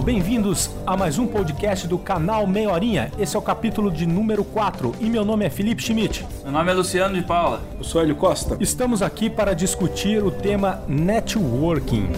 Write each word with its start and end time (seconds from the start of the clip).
pessoal, 0.00 0.02
bem-vindos 0.02 0.70
a 0.86 0.96
mais 0.96 1.18
um 1.18 1.26
podcast 1.26 1.86
do 1.86 1.98
canal 1.98 2.46
Meia 2.46 2.70
Horinha. 2.70 3.10
Esse 3.18 3.36
é 3.36 3.38
o 3.38 3.42
capítulo 3.42 3.90
de 3.90 4.06
número 4.06 4.44
4 4.44 4.94
e 5.00 5.08
meu 5.08 5.24
nome 5.24 5.44
é 5.44 5.50
Felipe 5.50 5.82
Schmidt. 5.82 6.26
Meu 6.42 6.52
nome 6.52 6.70
é 6.70 6.74
Luciano 6.74 7.14
de 7.14 7.22
Paula. 7.22 7.60
Eu 7.78 7.84
sou 7.84 8.00
Hélio 8.00 8.16
Costa. 8.16 8.56
Estamos 8.60 9.02
aqui 9.02 9.28
para 9.28 9.54
discutir 9.54 10.22
o 10.22 10.30
tema 10.30 10.82
networking. 10.88 12.08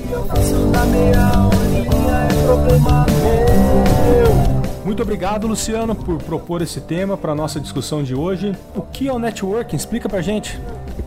Muito 4.85 5.03
obrigado, 5.03 5.47
Luciano, 5.47 5.95
por 5.95 6.19
propor 6.23 6.61
esse 6.63 6.81
tema 6.81 7.17
para 7.17 7.33
a 7.33 7.35
nossa 7.35 7.59
discussão 7.61 8.03
de 8.03 8.15
hoje. 8.15 8.53
O 8.75 8.83
que 8.83 9.09
é 9.09 9.13
o 9.13 9.19
networking? 9.19 9.77
Explica 9.77 10.09
pra 10.09 10.21
gente. 10.21 10.59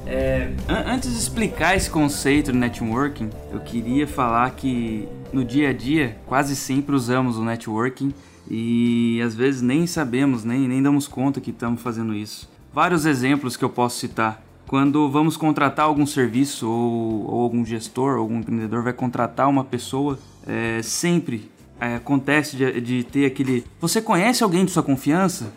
É, 0.07 0.49
an- 0.68 0.84
antes 0.94 1.12
de 1.12 1.18
explicar 1.18 1.76
esse 1.76 1.90
conceito 1.90 2.52
de 2.52 2.57
networking, 2.57 3.30
eu 3.52 3.60
queria 3.60 4.07
falar 4.07 4.49
que 4.52 5.07
no 5.35 5.44
dia 5.44 5.70
a 5.70 5.73
dia 5.73 6.17
quase 6.25 6.55
sempre 6.55 6.95
usamos 6.95 7.38
o 7.38 7.43
networking 7.43 8.13
e 8.49 9.21
às 9.21 9.35
vezes 9.35 9.62
nem 9.62 9.85
sabemos, 9.85 10.45
nem, 10.45 10.67
nem 10.67 10.81
damos 10.81 11.07
conta 11.07 11.41
que 11.41 11.52
estamos 11.52 11.81
fazendo 11.81 12.13
isso. 12.13 12.49
Vários 12.73 13.05
exemplos 13.05 13.57
que 13.57 13.66
eu 13.66 13.70
posso 13.70 13.99
citar. 13.99 14.41
Quando 14.67 15.09
vamos 15.09 15.35
contratar 15.35 15.85
algum 15.85 16.05
serviço 16.05 16.70
ou, 16.70 17.26
ou 17.29 17.41
algum 17.41 17.66
gestor, 17.66 18.17
algum 18.17 18.40
empreendedor 18.40 18.81
vai 18.81 18.93
contratar 18.93 19.49
uma 19.49 19.63
pessoa, 19.63 20.17
é, 20.48 20.81
sempre 20.81 21.52
é, 21.79 21.95
acontece 21.95 22.55
de, 22.55 22.81
de 22.81 23.04
ter 23.04 23.26
aquele. 23.26 23.65
Você 23.79 24.02
conhece 24.02 24.43
alguém 24.43 24.63
de 24.63 24.71
sua 24.71 24.84
confiança? 24.84 25.52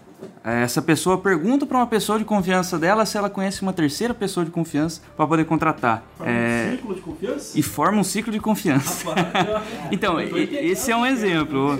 É, 0.48 0.62
Essa 0.62 0.80
pessoa 0.80 1.19
pergunta 1.19 1.67
para 1.67 1.77
uma 1.77 1.86
pessoa 1.86 2.19
de 2.19 2.25
confiança 2.25 2.78
dela 2.78 3.05
se 3.05 3.19
ela 3.19 3.28
conhece 3.28 3.61
uma 3.61 3.72
terceira 3.72 4.14
pessoa 4.14 4.47
de 4.47 4.50
confiança 4.50 5.03
para 5.14 5.27
poder 5.27 5.45
contratar. 5.45 6.03
É, 6.25 6.70
Círculo 6.70 6.95
de 6.95 7.00
confiança? 7.03 7.59
e 7.59 7.62
forma 7.62 7.98
um 7.98 8.05
ciclo 8.05 8.33
de 8.33 8.41
confiança. 8.41 9.09
então, 9.92 10.19
esse 10.20 10.91
é 10.91 10.97
um 10.97 11.05
exemplo. 11.05 11.78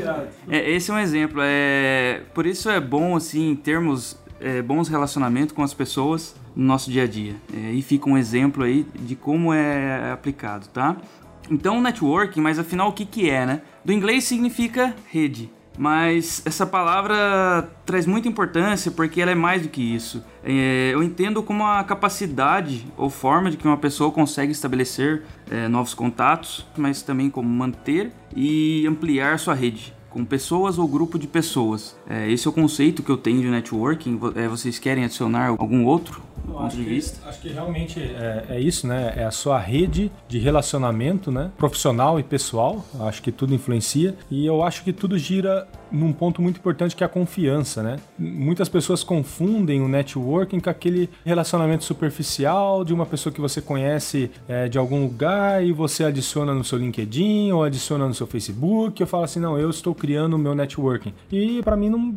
É, 0.49 0.71
esse 0.71 0.91
é 0.91 0.95
um 0.95 0.99
exemplo. 0.99 1.41
É, 1.43 2.23
por 2.35 2.45
isso 2.45 2.69
é 2.69 2.79
bom 2.79 3.17
assim 3.17 3.57
termos 3.57 4.19
é, 4.39 4.61
bons 4.61 4.89
relacionamentos 4.89 5.55
com 5.55 5.63
as 5.63 5.73
pessoas 5.73 6.37
no 6.55 6.65
nosso 6.65 6.91
dia 6.91 7.05
a 7.05 7.07
dia. 7.07 7.37
É, 7.55 7.73
e 7.73 7.81
fica 7.81 8.09
um 8.09 8.19
exemplo 8.19 8.65
aí 8.65 8.87
de 8.95 9.17
como 9.17 9.53
é 9.53 10.13
aplicado, 10.13 10.69
tá? 10.69 10.97
Então, 11.51 11.81
networking, 11.81 12.43
mas 12.43 12.59
afinal 12.59 12.89
o 12.89 12.93
que, 12.93 13.07
que 13.07 13.31
é, 13.31 13.47
né? 13.47 13.63
Do 13.83 13.93
inglês 13.93 14.25
significa 14.25 14.95
rede. 15.11 15.51
Mas 15.79 16.43
essa 16.45 16.67
palavra 16.67 17.71
traz 17.87 18.05
muita 18.05 18.27
importância 18.27 18.91
porque 18.91 19.21
ela 19.21 19.31
é 19.31 19.35
mais 19.35 19.63
do 19.63 19.69
que 19.69 19.81
isso. 19.81 20.25
É, 20.43 20.91
eu 20.93 21.03
entendo 21.05 21.41
como 21.41 21.65
a 21.65 21.85
capacidade 21.85 22.85
ou 22.97 23.09
forma 23.09 23.49
de 23.49 23.57
que 23.57 23.67
uma 23.67 23.77
pessoa 23.77 24.11
consegue 24.11 24.51
estabelecer 24.51 25.23
é, 25.49 25.69
novos 25.69 25.95
contatos, 25.95 26.67
mas 26.77 27.01
também 27.01 27.31
como 27.31 27.49
manter 27.49 28.11
e 28.35 28.85
ampliar 28.89 29.39
sua 29.39 29.55
rede 29.55 29.97
com 30.19 30.25
pessoas 30.25 30.79
ou 30.79 30.89
grupo 30.89 31.17
de 31.17 31.29
pessoas. 31.29 31.97
É, 32.09 32.29
esse 32.29 32.47
é 32.47 32.51
o 32.51 32.53
conceito 32.53 33.05
que 33.05 33.11
eu 33.11 33.17
tenho 33.17 33.41
de 33.41 33.49
networking. 33.49 34.19
É, 34.35 34.49
vocês 34.49 34.79
querem 34.79 35.05
adicionar 35.05 35.49
algum 35.51 35.85
outro 35.85 36.21
ponto 36.59 36.75
de 36.75 36.83
vista? 36.83 37.29
acho 37.29 37.41
que 37.41 37.49
realmente 37.49 38.01
é, 38.01 38.47
é 38.51 38.61
isso, 38.61 38.87
né? 38.87 39.13
É 39.17 39.25
a 39.25 39.31
sua 39.31 39.59
rede 39.59 40.11
de 40.27 40.39
relacionamento, 40.39 41.31
né? 41.31 41.51
Profissional 41.57 42.19
e 42.19 42.23
pessoal. 42.23 42.85
Acho 43.01 43.23
que 43.23 43.31
tudo 43.31 43.55
influencia. 43.55 44.17
E 44.31 44.45
eu 44.45 44.63
acho 44.63 44.83
que 44.83 44.93
tudo 44.93 45.17
gira 45.19 45.69
num 45.91 46.13
ponto 46.13 46.43
muito 46.43 46.59
importante 46.59 46.95
que 46.95 47.03
é 47.03 47.07
a 47.07 47.09
confiança, 47.09 47.83
né? 47.83 47.97
Muitas 48.19 48.69
pessoas 48.69 49.03
confundem 49.03 49.81
o 49.81 49.89
networking 49.89 50.61
com 50.61 50.69
aquele 50.69 51.09
relacionamento 51.25 51.85
superficial 51.85 52.85
de 52.85 52.93
uma 52.93 53.07
pessoa 53.07 53.33
que 53.33 53.41
você 53.41 53.61
conhece 53.61 54.31
é, 54.49 54.69
de 54.69 54.79
algum 54.79 55.03
lugar 55.03 55.65
e 55.65 55.73
você 55.73 56.05
adiciona 56.05 56.53
no 56.53 56.65
seu 56.65 56.79
LinkedIn 56.79 57.53
ou 57.53 57.65
adiciona 57.65 58.07
no 58.07 58.15
seu 58.15 58.27
Facebook. 58.27 59.01
Eu 59.01 59.07
falo 59.07 59.25
assim, 59.25 59.41
não, 59.41 59.59
eu 59.59 59.71
estou 59.71 59.95
criando 59.95 60.08
o 60.17 60.39
meu 60.39 60.55
networking. 60.55 61.13
E 61.31 61.63
para 61.63 61.77
mim 61.77 61.91
não, 61.91 62.15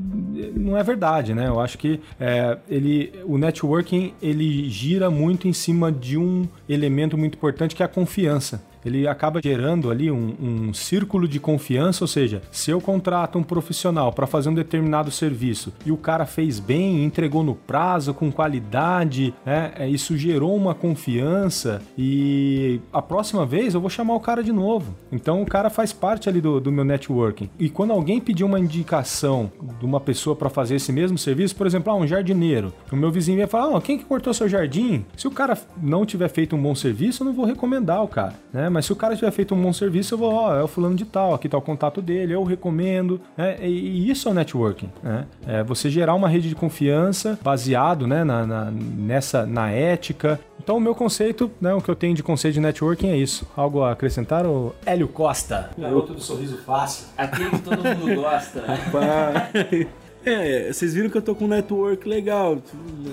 não 0.56 0.78
é 0.78 0.84
verdade, 0.84 1.34
né? 1.34 1.48
Eu 1.48 1.60
acho 1.60 1.78
que 1.78 2.00
é, 2.20 2.58
ele, 2.70 3.14
o 3.26 3.38
networking 3.38 4.14
ele 4.22 4.70
gira 4.70 5.10
muito 5.10 5.48
em 5.48 5.54
cima 5.54 5.92
de 5.92 6.18
um 6.18 6.48
elemento 6.70 7.18
muito 7.18 7.36
importante 7.36 7.76
que 7.76 7.84
é 7.84 7.86
a 7.86 7.90
confiança 7.90 8.71
ele 8.86 9.08
acaba 9.08 9.42
gerando 9.42 9.90
ali 9.90 10.12
um, 10.12 10.36
um 10.42 10.74
círculo 10.74 11.28
de 11.28 11.40
confiança, 11.40 12.04
ou 12.04 12.08
seja, 12.08 12.42
se 12.52 12.72
eu 12.72 12.82
contrato 12.82 13.38
um 13.38 13.44
profissional 13.44 14.12
para 14.12 14.28
fazer 14.28 14.50
um 14.50 14.54
determinado 14.54 15.12
serviço 15.12 15.74
e 15.86 15.92
o 15.92 15.98
cara 15.98 16.26
fez 16.26 16.60
bem, 16.60 17.04
entregou 17.04 17.44
no 17.44 17.56
prazo, 17.56 18.14
com 18.14 18.32
qualidade, 18.32 19.34
né, 19.46 19.72
é, 19.76 19.88
isso 19.88 20.18
gerou 20.18 20.56
uma 20.56 20.74
confiança 20.74 21.82
e 21.98 22.80
a 22.92 23.02
próxima 23.02 23.46
vez 23.46 23.74
eu 23.74 23.82
vou 23.82 23.90
chamar 23.90 24.16
o 24.16 24.20
cara 24.20 24.44
de 24.44 24.52
novo. 24.52 24.96
Então 25.12 25.42
o 25.42 25.46
cara 25.46 25.70
faz 25.70 25.94
parte 25.94 26.28
ali 26.28 26.42
do, 26.42 26.60
do 26.60 26.72
meu 26.72 26.84
networking. 26.84 27.50
E 27.60 27.70
quando 27.70 27.92
alguém 27.92 28.20
pedir 28.20 28.44
uma 28.44 28.60
indicação 28.60 29.52
de 29.80 29.86
uma 29.86 30.00
pessoa 30.00 30.36
para 30.36 30.50
fazer 30.50 30.76
esse 30.76 30.92
mesmo 30.92 31.18
serviço, 31.18 31.56
por 31.56 31.68
exemplo, 31.68 31.92
ah, 31.92 31.96
um 31.96 32.08
jardineiro, 32.08 32.74
o 32.92 32.96
meu 32.96 33.12
vizinho 33.12 33.38
vai 33.38 33.48
falar, 33.48 33.78
ah, 33.78 33.82
quem 33.82 33.98
que 33.98 34.06
cortou 34.06 34.34
seu 34.34 34.48
jardim? 34.48 35.06
Se 35.16 35.28
o 35.28 35.32
cara 35.32 35.58
não 35.82 36.06
tiver 36.06 36.30
feito 36.30 36.56
um 36.56 36.62
bom 36.62 36.74
serviço, 36.74 37.24
eu 37.24 37.26
não 37.26 37.34
vou 37.34 37.46
recomendar 37.46 38.04
o 38.04 38.08
cara, 38.08 38.34
né? 38.52 38.70
Mas 38.72 38.86
se 38.86 38.94
o 38.94 38.96
cara 38.96 39.16
tiver 39.16 39.32
feito 39.32 39.54
um 39.54 39.62
bom 39.62 39.74
serviço, 39.74 40.14
eu 40.14 40.18
vou, 40.18 40.34
ó, 40.34 40.56
é 40.56 40.64
o 40.64 40.68
fulano 40.68 40.96
de 40.96 41.06
tal, 41.06 41.34
aqui 41.34 41.48
tá 41.50 41.58
o 41.58 41.62
contato 41.62 42.02
dele, 42.02 42.34
eu 42.34 42.44
recomendo, 42.44 43.20
né? 43.38 43.58
E, 43.62 43.68
e 43.68 44.10
isso 44.10 44.28
é 44.28 44.32
o 44.32 44.34
networking, 44.34 44.90
né? 45.04 45.26
É 45.46 45.64
você 45.64 45.90
gerar 45.90 46.14
uma 46.16 46.28
rede 46.30 46.50
de 46.50 46.56
confiança 46.56 47.38
baseado, 47.44 48.08
né, 48.08 48.24
na, 48.24 48.46
na- 48.46 48.72
nessa, 48.72 49.46
na 49.46 49.70
ética. 49.70 50.40
Então, 50.64 50.78
o 50.78 50.80
meu 50.80 50.94
conceito, 50.96 51.52
né, 51.60 51.74
o 51.74 51.82
que 51.82 51.90
eu 51.90 51.96
tenho 51.96 52.14
de 52.14 52.22
conceito 52.24 52.54
de 52.56 52.60
networking 52.62 53.10
é 53.10 53.18
isso. 53.18 53.48
Algo 53.58 53.82
a 53.84 53.92
acrescentar, 53.92 54.46
o 54.46 54.74
Hélio 54.86 55.08
Costa? 55.08 55.72
Garoto 55.78 56.14
do 56.14 56.22
sorriso 56.22 56.58
fácil. 56.60 57.08
Aquele 57.18 57.50
que 57.50 57.60
todo 57.62 57.78
mundo 57.84 58.16
gosta. 58.22 58.64
É, 60.24 60.72
vocês 60.72 60.94
viram 60.94 61.10
que 61.10 61.18
eu 61.18 61.22
tô 61.22 61.34
com 61.34 61.46
um 61.46 61.48
network 61.48 62.08
legal, 62.08 62.62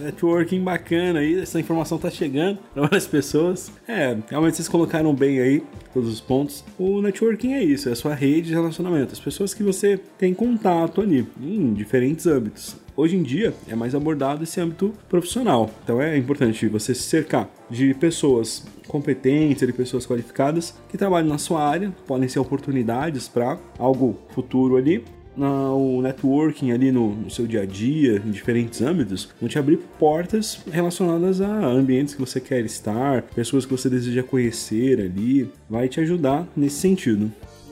networking 0.02 0.62
bacana 0.62 1.20
aí, 1.20 1.40
essa 1.40 1.58
informação 1.58 1.96
tá 1.96 2.10
chegando 2.10 2.58
para 2.74 2.82
várias 2.82 3.06
pessoas. 3.06 3.72
É, 3.86 4.16
realmente 4.28 4.56
vocês 4.56 4.68
colocaram 4.68 5.14
bem 5.14 5.40
aí 5.40 5.62
todos 5.94 6.12
os 6.12 6.20
pontos. 6.20 6.62
O 6.78 7.00
networking 7.00 7.54
é 7.54 7.64
isso, 7.64 7.88
é 7.88 7.92
a 7.92 7.96
sua 7.96 8.14
rede 8.14 8.48
de 8.48 8.54
relacionamento, 8.54 9.12
as 9.12 9.20
pessoas 9.20 9.54
que 9.54 9.62
você 9.62 9.98
tem 10.18 10.34
contato 10.34 11.00
ali, 11.00 11.26
em 11.40 11.72
diferentes 11.72 12.26
âmbitos. 12.26 12.76
Hoje 12.94 13.16
em 13.16 13.22
dia 13.22 13.54
é 13.68 13.74
mais 13.74 13.94
abordado 13.94 14.42
esse 14.42 14.60
âmbito 14.60 14.92
profissional, 15.08 15.70
então 15.84 16.02
é 16.02 16.16
importante 16.16 16.68
você 16.68 16.94
se 16.94 17.02
cercar 17.02 17.48
de 17.70 17.94
pessoas 17.94 18.66
competentes, 18.86 19.66
de 19.66 19.72
pessoas 19.72 20.04
qualificadas 20.06 20.74
que 20.88 20.98
trabalham 20.98 21.28
na 21.28 21.38
sua 21.38 21.66
área, 21.66 21.94
podem 22.06 22.28
ser 22.28 22.38
oportunidades 22.38 23.28
para 23.28 23.56
algo 23.78 24.18
futuro 24.30 24.76
ali 24.76 25.04
na- 25.38 25.72
o 25.72 26.02
networking 26.02 26.72
ali 26.72 26.90
no, 26.92 27.14
no 27.14 27.30
seu 27.30 27.46
dia 27.46 27.62
a 27.62 27.66
dia, 27.66 28.22
em 28.24 28.30
diferentes 28.30 28.82
âmbitos, 28.82 29.28
vão 29.40 29.48
te 29.48 29.58
abrir 29.58 29.78
portas 29.98 30.60
relacionadas 30.70 31.40
a 31.40 31.46
ambientes 31.66 32.14
que 32.14 32.20
você 32.20 32.40
quer 32.40 32.64
estar, 32.64 33.22
pessoas 33.22 33.64
que 33.64 33.70
você 33.72 33.88
deseja 33.88 34.22
conhecer 34.22 35.00
ali, 35.00 35.50
vai 35.70 35.88
te 35.88 36.00
ajudar 36.00 36.46
nesse 36.56 36.76
sentido. 36.76 37.30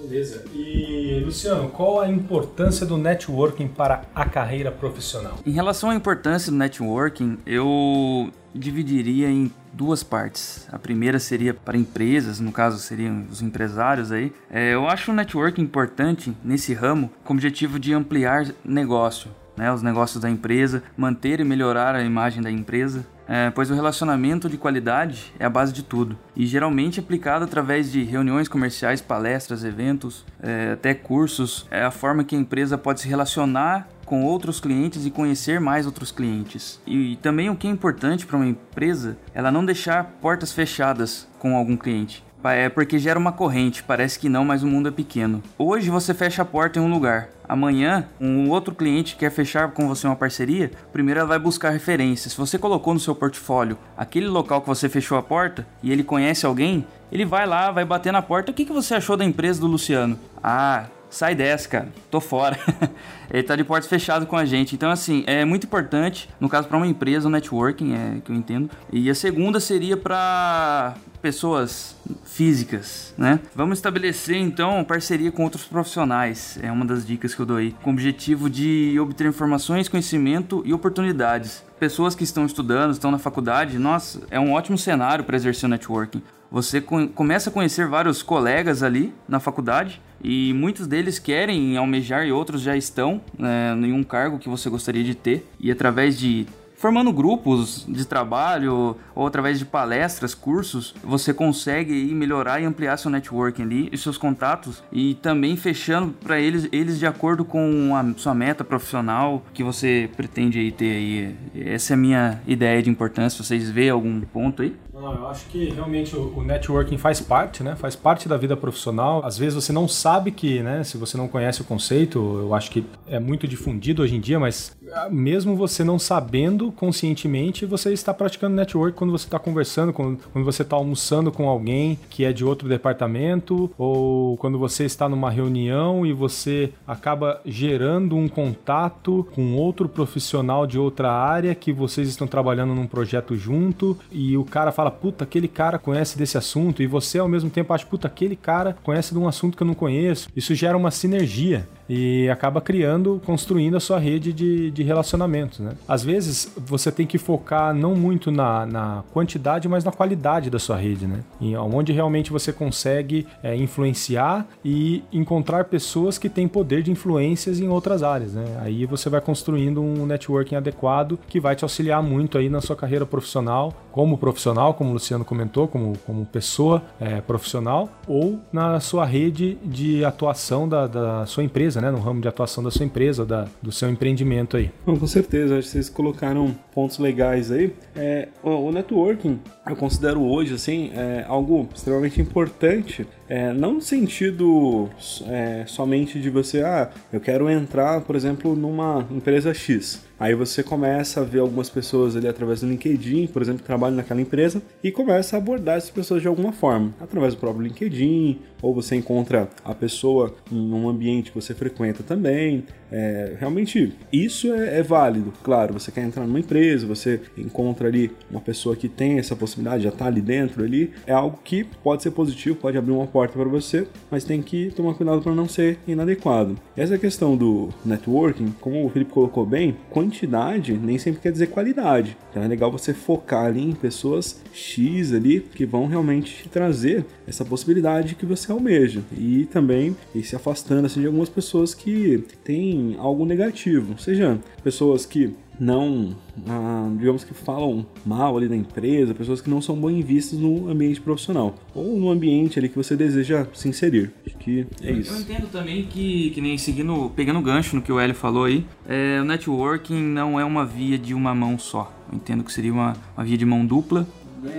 Beleza. 0.09 0.45
E, 0.55 1.21
Luciano, 1.25 1.69
qual 1.71 2.01
a 2.01 2.09
importância 2.09 2.87
do 2.87 2.97
networking 2.97 3.67
para 3.67 4.03
a 4.15 4.25
carreira 4.25 4.71
profissional? 4.71 5.35
Em 5.45 5.51
relação 5.51 5.91
à 5.91 5.95
importância 5.97 6.53
do 6.53 6.57
networking, 6.59 7.39
eu 7.45 8.31
dividiria 8.55 9.29
em 9.29 9.51
duas 9.77 10.03
partes. 10.03 10.67
A 10.73 10.79
primeira 10.79 11.19
seria 11.19 11.53
para 11.53 11.77
empresas, 11.77 12.41
no 12.41 12.51
caso 12.51 12.79
seriam 12.79 13.27
os 13.31 13.43
empresários 13.43 14.11
aí. 14.11 14.33
É, 14.51 14.73
eu 14.73 14.89
acho 14.89 15.13
o 15.13 15.15
networking 15.15 15.63
importante 15.63 16.35
nesse 16.43 16.73
ramo 16.73 17.13
com 17.23 17.35
o 17.35 17.37
objetivo 17.37 17.79
de 17.79 17.93
ampliar 17.93 18.47
negócio, 18.65 19.31
né, 19.57 19.71
os 19.71 19.83
negócios 19.83 20.23
da 20.23 20.31
empresa, 20.31 20.83
manter 20.97 21.41
e 21.41 21.45
melhorar 21.45 21.95
a 21.95 22.03
imagem 22.03 22.43
da 22.43 22.51
empresa. 22.51 23.07
É, 23.29 23.51
pois 23.51 23.69
o 23.71 23.75
relacionamento 23.75 24.49
de 24.49 24.57
qualidade 24.57 25.33
é 25.39 25.45
a 25.45 25.51
base 25.51 25.73
de 25.73 25.83
tudo 25.83 26.17
e 26.37 26.47
geralmente 26.47 27.01
aplicado 27.01 27.45
através 27.45 27.91
de 27.91 28.05
reuniões 28.05 28.47
comerciais, 28.47 29.01
palestras, 29.01 29.65
eventos, 29.65 30.25
é, 30.41 30.73
até 30.73 30.95
cursos. 30.95 31.67
É 31.71 31.83
a 31.83 31.91
forma 31.91 32.23
que 32.23 32.37
a 32.37 32.39
empresa 32.39 32.79
pode 32.79 33.01
se 33.01 33.09
relacionar 33.09 33.89
com 34.07 34.25
outros 34.25 34.61
clientes 34.61 35.05
e 35.05 35.11
conhecer 35.11 35.61
mais 35.61 35.85
outros 35.85 36.11
clientes. 36.11 36.81
E, 36.87 37.17
também 37.17 37.51
o 37.51 37.57
que 37.57 37.67
é 37.67 37.71
importante 37.71 38.25
para 38.25 38.37
uma 38.37 38.47
empresa, 38.47 39.19
ela 39.35 39.51
não 39.51 39.65
deixar 39.65 40.05
portas 40.23 40.53
fechadas 40.53 41.29
com 41.39 41.57
algum 41.57 41.77
cliente. 41.77 42.25
É 42.45 42.69
porque 42.69 42.97
gera 42.97 43.19
uma 43.19 43.33
corrente, 43.33 43.83
parece 43.83 44.21
que 44.21 44.29
não, 44.29 44.45
mas 44.45 44.63
o 44.63 44.69
mundo 44.69 44.89
é 44.89 44.93
pequeno. 44.93 45.43
Hoje 45.59 45.91
você 45.91 46.15
fecha 46.15 46.43
a 46.43 46.45
porta 46.45 46.79
em 46.79 46.83
um 46.83 46.89
lugar, 46.89 47.29
amanhã 47.49 48.09
um 48.21 48.49
outro 48.51 48.73
cliente 48.73 49.17
quer 49.17 49.31
fechar 49.31 49.73
com 49.73 49.89
você 49.89 50.07
uma 50.07 50.15
parceria, 50.15 50.71
primeiro 50.93 51.19
ela 51.19 51.29
vai 51.29 51.41
buscar 51.41 51.71
referências. 51.71 52.35
Se 52.35 52.39
você 52.39 52.57
colocou 52.57 52.95
no 52.95 53.01
seu 53.01 53.17
portfólio 53.17 53.77
aquele 53.97 54.29
local 54.29 54.61
que 54.61 54.69
você 54.69 54.89
fechou 54.89 55.19
a 55.19 55.23
porta 55.25 55.67
e 55.83 55.91
ele 55.91 56.05
conhece 56.05 56.47
alguém, 56.47 56.87
ele 57.11 57.25
vai 57.25 57.47
lá, 57.47 57.73
vai 57.73 57.85
bater 57.85 58.13
na 58.13 58.23
porta. 58.23 58.53
O 58.53 58.55
que, 58.55 58.65
que 58.65 58.73
você 58.73 58.95
achou 58.95 59.17
da 59.17 59.25
empresa 59.25 59.61
do 59.61 59.67
Luciano? 59.67 60.17
Ah, 60.41 60.87
sai 61.11 61.35
dessa, 61.35 61.69
cara, 61.69 61.89
tô 62.11 62.21
fora. 62.21 62.59
ele 63.31 63.43
tá 63.43 63.57
de 63.57 63.65
portas 63.65 63.89
fechadas 63.89 64.29
com 64.29 64.37
a 64.37 64.45
gente. 64.45 64.75
Então, 64.75 64.91
assim, 64.91 65.25
é 65.27 65.45
muito 65.45 65.65
importante, 65.65 66.29
no 66.41 66.49
caso, 66.49 66.69
para 66.69 66.77
uma 66.77 66.87
empresa, 66.87 67.29
o 67.29 67.31
networking, 67.31 67.95
é 67.95 68.21
que 68.25 68.31
eu 68.31 68.37
entendo. 68.37 68.71
E 68.93 69.09
a 69.11 69.15
segunda 69.15 69.61
seria 69.61 69.97
para 69.97 70.95
pessoas 71.21 71.97
físicas, 72.25 73.13
né? 73.19 73.41
Vamos 73.55 73.79
estabelecer 73.79 74.37
então 74.37 74.85
parceria 74.85 75.33
com 75.33 75.43
outros 75.43 75.65
profissionais. 75.65 76.59
É 76.63 76.71
uma 76.71 76.85
das 76.85 77.05
dicas 77.07 77.35
que 77.35 77.41
eu 77.41 77.47
dou 77.47 77.57
aí, 77.57 77.75
com 77.83 77.91
o 77.91 77.93
objetivo 77.93 78.49
de 78.49 78.97
obter 79.01 79.27
informações, 79.27 79.89
conhecimento 79.89 80.63
e 80.65 80.73
oportunidades. 80.73 81.65
Pessoas 81.81 82.15
que 82.15 82.23
estão 82.23 82.47
estudando, 82.47 82.93
estão 82.93 83.11
na 83.11 83.19
faculdade, 83.19 83.79
nossa, 83.79 84.23
é 84.31 84.39
um 84.39 84.53
ótimo 84.53 84.79
cenário 84.79 85.25
para 85.25 85.37
exercer 85.37 85.67
o 85.67 85.71
networking. 85.71 86.23
Você 86.51 86.81
começa 86.81 87.51
a 87.51 87.53
conhecer 87.53 87.89
vários 87.89 88.23
colegas 88.23 88.83
ali 88.83 89.13
na 89.29 89.41
faculdade 89.41 90.01
e 90.23 90.53
muitos 90.53 90.87
deles 90.87 91.19
querem 91.19 91.77
almejar 91.77 92.27
e 92.27 92.33
outros 92.33 92.63
já 92.63 92.77
estão 92.77 93.21
né, 93.39 93.73
em 93.75 93.93
um 93.93 94.03
cargo 94.03 94.39
que 94.39 94.49
você 94.49 94.69
gostaria 94.69 95.05
de 95.05 95.15
ter. 95.15 95.47
E 95.61 95.71
através 95.71 96.19
de 96.19 96.47
formando 96.77 97.13
grupos 97.13 97.85
de 97.89 98.05
trabalho 98.05 98.97
ou 99.15 99.27
através 99.27 99.59
de 99.59 99.65
palestras, 99.65 100.35
cursos, 100.35 100.95
você 101.03 101.33
consegue 101.33 101.93
melhorar 102.15 102.61
e 102.61 102.65
ampliar 102.65 102.97
seu 102.97 103.11
networking 103.11 103.63
ali 103.63 103.89
e 103.91 103.99
seus 103.99 104.19
contatos 104.19 104.83
e 104.93 105.15
também 105.15 105.57
fechando 105.57 106.13
para 106.13 106.39
eles 106.39 106.69
eles 106.71 106.99
de 106.99 107.07
acordo 107.07 107.45
com 107.45 107.97
a 107.97 108.05
sua 108.19 108.35
meta 108.35 108.63
profissional 108.63 109.43
que 109.55 109.63
você 109.63 110.11
pretende 110.17 110.59
aí 110.59 110.71
ter 110.71 110.91
aí. 110.93 111.37
Essa 111.55 111.93
é 111.93 111.95
a 111.95 111.99
minha 111.99 112.41
ideia 112.47 112.83
de 112.83 112.91
importância. 112.91 113.43
Vocês 113.43 113.71
veem 113.71 113.91
algum 113.91 114.21
ponto 114.21 114.63
aí? 114.63 114.77
Não, 114.99 115.15
eu 115.15 115.29
acho 115.29 115.45
que 115.49 115.69
realmente 115.69 116.17
o, 116.17 116.43
networking 116.43 116.97
faz 116.97 117.21
parte, 117.21 117.63
né? 117.63 117.77
Faz 117.77 117.95
parte 117.95 118.27
da 118.27 118.37
vida 118.39 118.57
profissional. 118.57 119.21
Às 119.23 119.37
vezes 119.37 119.55
você 119.55 119.71
não 119.71 119.87
sabe 119.87 120.31
que, 120.31 120.63
né? 120.63 120.83
Se 120.85 120.97
você 120.97 121.19
não 121.19 121.29
conhece 121.29 121.61
o 121.61 121.65
conceito, 121.65 122.19
eu 122.19 122.55
acho 122.55 122.71
que 122.71 122.83
é 123.07 123.21
muito 123.21 123.47
difundido 123.47 124.03
hoje 124.03 124.17
em 124.17 124.21
dia, 124.21 124.41
mas 124.41 124.75
ah, 124.95 125.09
mesmo 125.11 125.55
você 125.55 125.85
não 125.85 125.99
sabendo 125.99 126.73
conscientemente, 126.73 127.67
você 127.67 127.93
está 127.93 128.15
praticando 128.15 128.57
network 128.57 128.97
quando 128.97 129.11
você 129.11 129.27
está 129.27 129.39
conversando, 129.39 129.93
quando, 129.93 130.19
quando 130.33 130.45
você 130.45 130.63
está 130.63 130.77
almoçando 130.77 131.31
com 131.31 131.47
alguém 131.47 131.99
que 132.09 132.25
é 132.25 132.33
de 132.33 132.45
outro 132.45 132.67
departamento, 132.67 133.71
ou 133.77 134.39
quando 134.39 134.59
você 134.59 134.85
está 134.85 135.09
numa 135.09 135.31
reunião 135.31 136.07
e 136.07 136.13
você 136.15 136.73
acaba 136.87 137.43
gerando 137.45 138.17
um 138.17 138.29
contato 138.29 139.29
com 139.35 139.57
outro 139.57 139.91
profissional 139.91 140.67
de 140.67 140.79
outra 140.79 141.13
área 141.13 141.55
que 141.55 141.71
vocês 141.71 142.09
estão 142.09 142.27
trabalhando 142.27 142.75
num 142.75 142.87
projeto 142.87 143.37
junto 143.37 143.99
e 144.11 144.39
o 144.39 144.45
cara 144.45 144.73
fala 144.73 144.86
fala, 144.87 144.91
puta, 144.91 145.25
aquele 145.25 145.49
cara 145.49 145.79
conhece 145.79 146.17
desse 146.17 146.39
assunto, 146.39 146.83
e 146.83 146.87
você 146.87 147.19
ao 147.19 147.29
mesmo 147.29 147.51
tempo 147.51 147.73
acha, 147.73 147.85
puta, 147.87 148.07
aquele 148.07 148.37
cara 148.37 148.77
conhece 148.83 149.13
de 149.13 149.19
um 149.19 149.29
assunto 149.29 149.57
que 149.57 149.63
eu 149.63 149.67
não 149.67 149.75
conheço. 149.75 150.29
Isso 150.35 150.55
gera 150.55 150.77
uma 150.77 150.91
sinergia 150.91 151.69
e 151.89 152.29
acaba 152.31 152.61
criando, 152.61 153.21
construindo 153.25 153.77
a 153.77 153.81
sua 153.81 153.99
rede 153.99 154.33
de, 154.33 154.71
de 154.71 154.83
relacionamentos. 154.83 155.61
Né? 155.61 155.73
Às 155.87 156.03
vezes 156.03 156.53
você 156.57 156.91
tem 156.91 157.07
que 157.07 157.19
focar 157.19 157.73
não 157.75 157.95
muito 157.95 158.31
na, 158.31 158.67
na 158.67 159.05
quantidade, 159.13 159.69
mas 159.69 159.85
na 159.85 159.93
qualidade 159.93 160.51
da 160.51 160.59
sua 160.59 160.77
rede, 160.77 161.07
né? 161.07 161.21
E 161.41 161.57
onde 161.57 161.93
realmente 161.93 162.33
você 162.33 162.53
consegue 162.53 163.27
é, 163.43 163.55
influenciar 163.55 164.47
e 164.65 165.03
encontrar 165.13 165.65
pessoas 165.65 166.19
que 166.19 166.29
têm 166.29 166.49
poder 166.49 166.83
de 166.83 166.91
influências 166.91 167.61
em 167.61 167.69
outras 167.69 168.03
áreas. 168.03 168.35
Né? 168.35 168.45
Aí 168.61 168.85
você 168.85 169.09
vai 169.09 169.21
construindo 169.21 169.81
um 169.81 170.07
networking 170.07 170.57
adequado 170.57 171.19
que 171.29 171.39
vai 171.39 171.55
te 171.55 171.65
auxiliar 171.65 172.03
muito 172.03 172.39
aí 172.39 172.49
na 172.49 172.61
sua 172.61 172.77
carreira 172.77 173.07
profissional, 173.07 173.73
como 173.93 174.19
profissional, 174.19 174.75
como 174.77 174.91
o 174.91 174.93
Luciano 174.93 175.25
comentou, 175.25 175.67
como, 175.67 175.97
como 176.07 176.25
pessoa 176.27 176.83
é, 177.01 177.21
profissional, 177.21 177.89
ou 178.07 178.39
na 178.53 178.79
sua 178.79 179.05
rede 179.05 179.59
de 179.65 180.05
atuação 180.05 180.69
da, 180.69 180.87
da 180.87 181.27
sua 181.27 181.43
empresa 181.43 181.81
né? 181.81 181.91
No 181.91 181.99
ramo 181.99 182.21
de 182.21 182.29
atuação 182.29 182.63
da 182.63 182.71
sua 182.71 182.85
empresa, 182.87 183.25
da, 183.25 183.47
do 183.63 183.73
seu 183.73 183.89
empreendimento 183.89 184.57
aí. 184.57 184.71
Com 184.85 185.07
certeza, 185.07 185.59
acho 185.59 185.69
que 185.69 185.73
vocês 185.73 185.89
colocaram 185.89 186.55
pontos 186.75 186.99
legais 186.99 187.51
aí. 187.51 187.73
É, 187.95 188.29
o, 188.43 188.71
networking, 188.71 189.41
eu 189.67 189.77
considero 189.77 190.23
hoje, 190.23 190.55
assim, 190.55 190.91
é, 190.95 191.25
algo 191.27 191.69
extremamente 191.75 192.21
importante 192.21 193.07
é, 193.29 193.53
não 193.53 193.75
no 193.75 193.83
sentido 193.83 194.89
é, 195.29 195.65
somente 195.67 196.21
de 196.21 196.31
você, 196.31 196.63
ah, 196.63 196.91
eu 197.13 197.21
quero 197.21 197.51
entrar, 197.51 198.01
por 198.03 198.15
exemplo, 198.15 198.55
numa 198.55 199.07
empresa 199.11 199.53
X. 199.53 200.06
Aí 200.19 200.35
você 200.35 200.63
começa 200.63 201.21
a 201.21 201.25
ver 201.25 201.41
algumas 201.41 201.69
pessoas 201.69 202.17
ali 202.17 202.27
através 202.27 202.63
do 202.63 202.69
LinkedIn, 202.69 203.27
por 203.27 203.43
exemplo, 203.43 203.61
que 203.61 203.67
trabalham 203.67 203.97
naquela 203.97 204.21
empresa, 204.21 204.63
e 204.83 204.91
começa 204.91 205.37
a 205.37 205.39
abordar 205.39 205.77
essas 205.77 205.91
pessoas 205.91 206.23
de 206.23 206.29
alguma 206.29 206.53
forma, 206.53 206.95
através 206.99 207.35
do 207.35 207.41
próprio 207.41 207.63
LinkedIn, 207.63 208.39
ou 208.63 208.75
você 208.75 208.97
encontra 208.97 209.51
a 209.63 209.75
pessoa 209.75 210.35
em 210.51 210.73
um 210.73 210.89
ambiente 210.89 211.31
que 211.31 211.39
você 211.39 211.55
frequenta 211.55 212.03
também. 212.03 212.65
É, 212.99 213.37
realmente, 213.39 213.93
isso 214.11 214.51
é, 214.55 214.79
é, 214.79 214.83
válido. 214.83 215.31
Claro, 215.43 215.75
você 215.75 215.93
quer 215.93 216.03
entrar 216.03 216.27
numa 216.27 216.41
empresa, 216.41 216.87
você 216.87 217.21
encontra 217.37 217.89
ali 217.89 218.11
uma 218.31 218.41
pessoa 218.41 218.75
que 218.75 218.89
tem 218.89 219.19
essa 219.19 219.37
possibilidade, 219.37 219.83
já 219.83 219.91
está 219.91 220.07
ali 220.07 220.23
dentro 220.23 220.65
ali, 220.65 220.91
é 221.07 221.13
algo 221.13 221.39
que 221.45 221.63
pode 221.63 222.03
ser 222.03 222.13
positivo, 222.13 222.57
pode 222.57 222.79
abrir 222.79 222.93
uma 222.93 223.07
porta 223.07 223.39
para 223.39 223.49
você, 223.49 223.87
mas 224.11 224.25
tem 224.25 224.41
que 224.41 224.71
tomar 224.71 224.95
cuidado 224.95 225.21
para 225.21 225.35
não 225.35 225.47
ser 225.47 225.79
inadequado. 225.87 226.57
Essa 226.75 226.97
questão 226.97 227.37
do 227.37 227.69
networking, 227.85 228.55
como 228.63 228.87
o 228.87 228.89
Felipe 228.89 229.13
colocou 229.13 229.45
bem, 229.45 229.77
quantidade 229.91 230.73
nem 230.73 230.97
sempre 230.97 231.21
quer 231.21 231.33
dizer 231.33 231.49
qualidade. 231.49 232.17
Então 232.31 232.43
é 232.43 232.49
legal 232.49 232.73
você 232.73 232.95
focar 232.95 233.45
ali 233.45 233.63
em 233.63 233.73
pessoas 233.73 234.43
X 234.55 235.13
ali 235.13 235.41
que 235.41 235.67
vão 235.67 235.87
realmente 235.87 236.49
trazer 236.49 237.05
essa 237.27 237.45
possibilidade 237.45 238.15
que 238.15 238.25
você 238.25 238.51
almeja 238.51 239.03
e 239.13 239.47
também 239.47 239.95
ir 240.15 240.23
se 240.23 240.35
afastando 240.35 240.87
assim, 240.87 241.01
de 241.01 241.07
algumas 241.07 241.29
pessoas 241.29 241.75
que 241.75 242.25
têm 242.43 242.86
algo 242.99 243.25
negativo, 243.25 243.99
seja 243.99 244.39
pessoas 244.63 245.05
que 245.05 245.35
não, 245.59 246.15
ah, 246.47 246.89
digamos 246.99 247.25
que 247.25 247.33
falam 247.33 247.87
mal 248.05 248.37
ali 248.37 248.49
da 248.49 248.57
empresa, 248.57 249.15
pessoas 249.15 249.41
que 249.41 249.49
não 249.49 249.61
são 249.61 249.75
bem 249.77 250.03
vistas 250.03 250.39
no 250.39 250.69
ambiente 250.69 251.01
profissional 251.01 251.55
ou 251.75 251.99
no 251.99 252.11
ambiente 252.11 252.59
ali 252.59 252.69
que 252.69 252.77
você 252.77 252.95
deseja 252.95 253.47
se 253.55 253.69
inserir. 253.69 254.13
Acho 254.27 254.37
que 254.37 254.67
é 254.83 254.93
isso. 254.93 255.13
Eu 255.13 255.21
entendo 255.21 255.51
também 255.51 255.85
que, 255.85 256.31
que 256.31 256.41
nem 256.41 256.59
seguindo, 256.59 257.11
pegando 257.17 257.41
gancho 257.41 257.75
no 257.75 257.83
que 257.83 257.91
o 257.91 257.99
Hélio 257.99 258.15
falou 258.15 258.45
aí, 258.45 258.67
é, 258.87 259.19
o 259.21 259.25
networking 259.25 260.03
não 260.03 260.39
é 260.39 260.45
uma 260.45 260.65
via 260.65 260.99
de 260.99 261.15
uma 261.15 261.35
mão 261.35 261.59
só. 261.59 261.93
Eu 262.11 262.17
entendo 262.17 262.45
que 262.45 262.53
seria 262.53 262.73
uma, 262.73 262.95
uma 263.17 263.25
via 263.25 263.39
de 263.39 263.47
mão 263.47 263.65
dupla, 263.65 264.07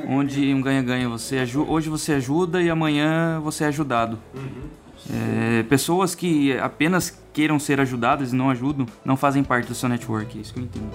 onde 0.08 0.54
um 0.54 0.62
ganha-ganha. 0.62 1.08
Você 1.10 1.38
hoje 1.68 1.90
você 1.90 2.14
ajuda 2.14 2.62
e 2.62 2.70
amanhã 2.70 3.40
você 3.40 3.64
é 3.64 3.68
ajudado. 3.68 4.18
Uhum. 4.34 4.87
É, 5.10 5.64
pessoas 5.64 6.14
que 6.14 6.58
apenas 6.58 7.18
queiram 7.34 7.60
ser 7.60 7.80
ajudadas 7.80 8.34
e 8.34 8.36
não 8.36 8.50
ajudam, 8.50 8.86
não 9.06 9.16
fazem 9.16 9.44
parte 9.44 9.68
do 9.68 9.76
seu 9.76 9.88
network. 9.88 10.38
É 10.38 10.42
isso 10.42 10.54
que 10.54 10.60
eu 10.60 10.64
entendo. 10.64 10.92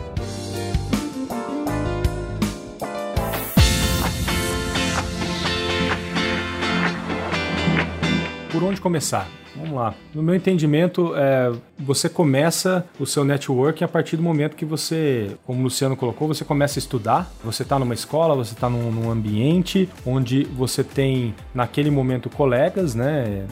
Por 8.50 8.62
onde 8.62 8.80
começar? 8.80 9.26
Vamos 9.56 9.72
lá. 9.72 9.94
No 10.14 10.22
meu 10.22 10.34
entendimento, 10.34 11.14
é, 11.14 11.52
você 11.78 12.08
começa 12.08 12.86
o 12.98 13.06
seu 13.06 13.24
networking 13.24 13.84
a 13.84 13.88
partir 13.88 14.16
do 14.16 14.22
momento 14.22 14.56
que 14.56 14.64
você, 14.64 15.36
como 15.44 15.60
o 15.60 15.62
Luciano 15.62 15.96
colocou, 15.96 16.28
você 16.28 16.44
começa 16.44 16.78
a 16.78 16.80
estudar. 16.80 17.32
Você 17.44 17.62
está 17.62 17.78
numa 17.78 17.94
escola, 17.94 18.34
você 18.34 18.54
está 18.54 18.68
num, 18.68 18.90
num 18.90 19.10
ambiente 19.10 19.88
onde 20.04 20.44
você 20.44 20.82
tem, 20.82 21.34
naquele 21.54 21.90
momento, 21.90 22.28
colegas, 22.28 22.94
né? 22.94 23.46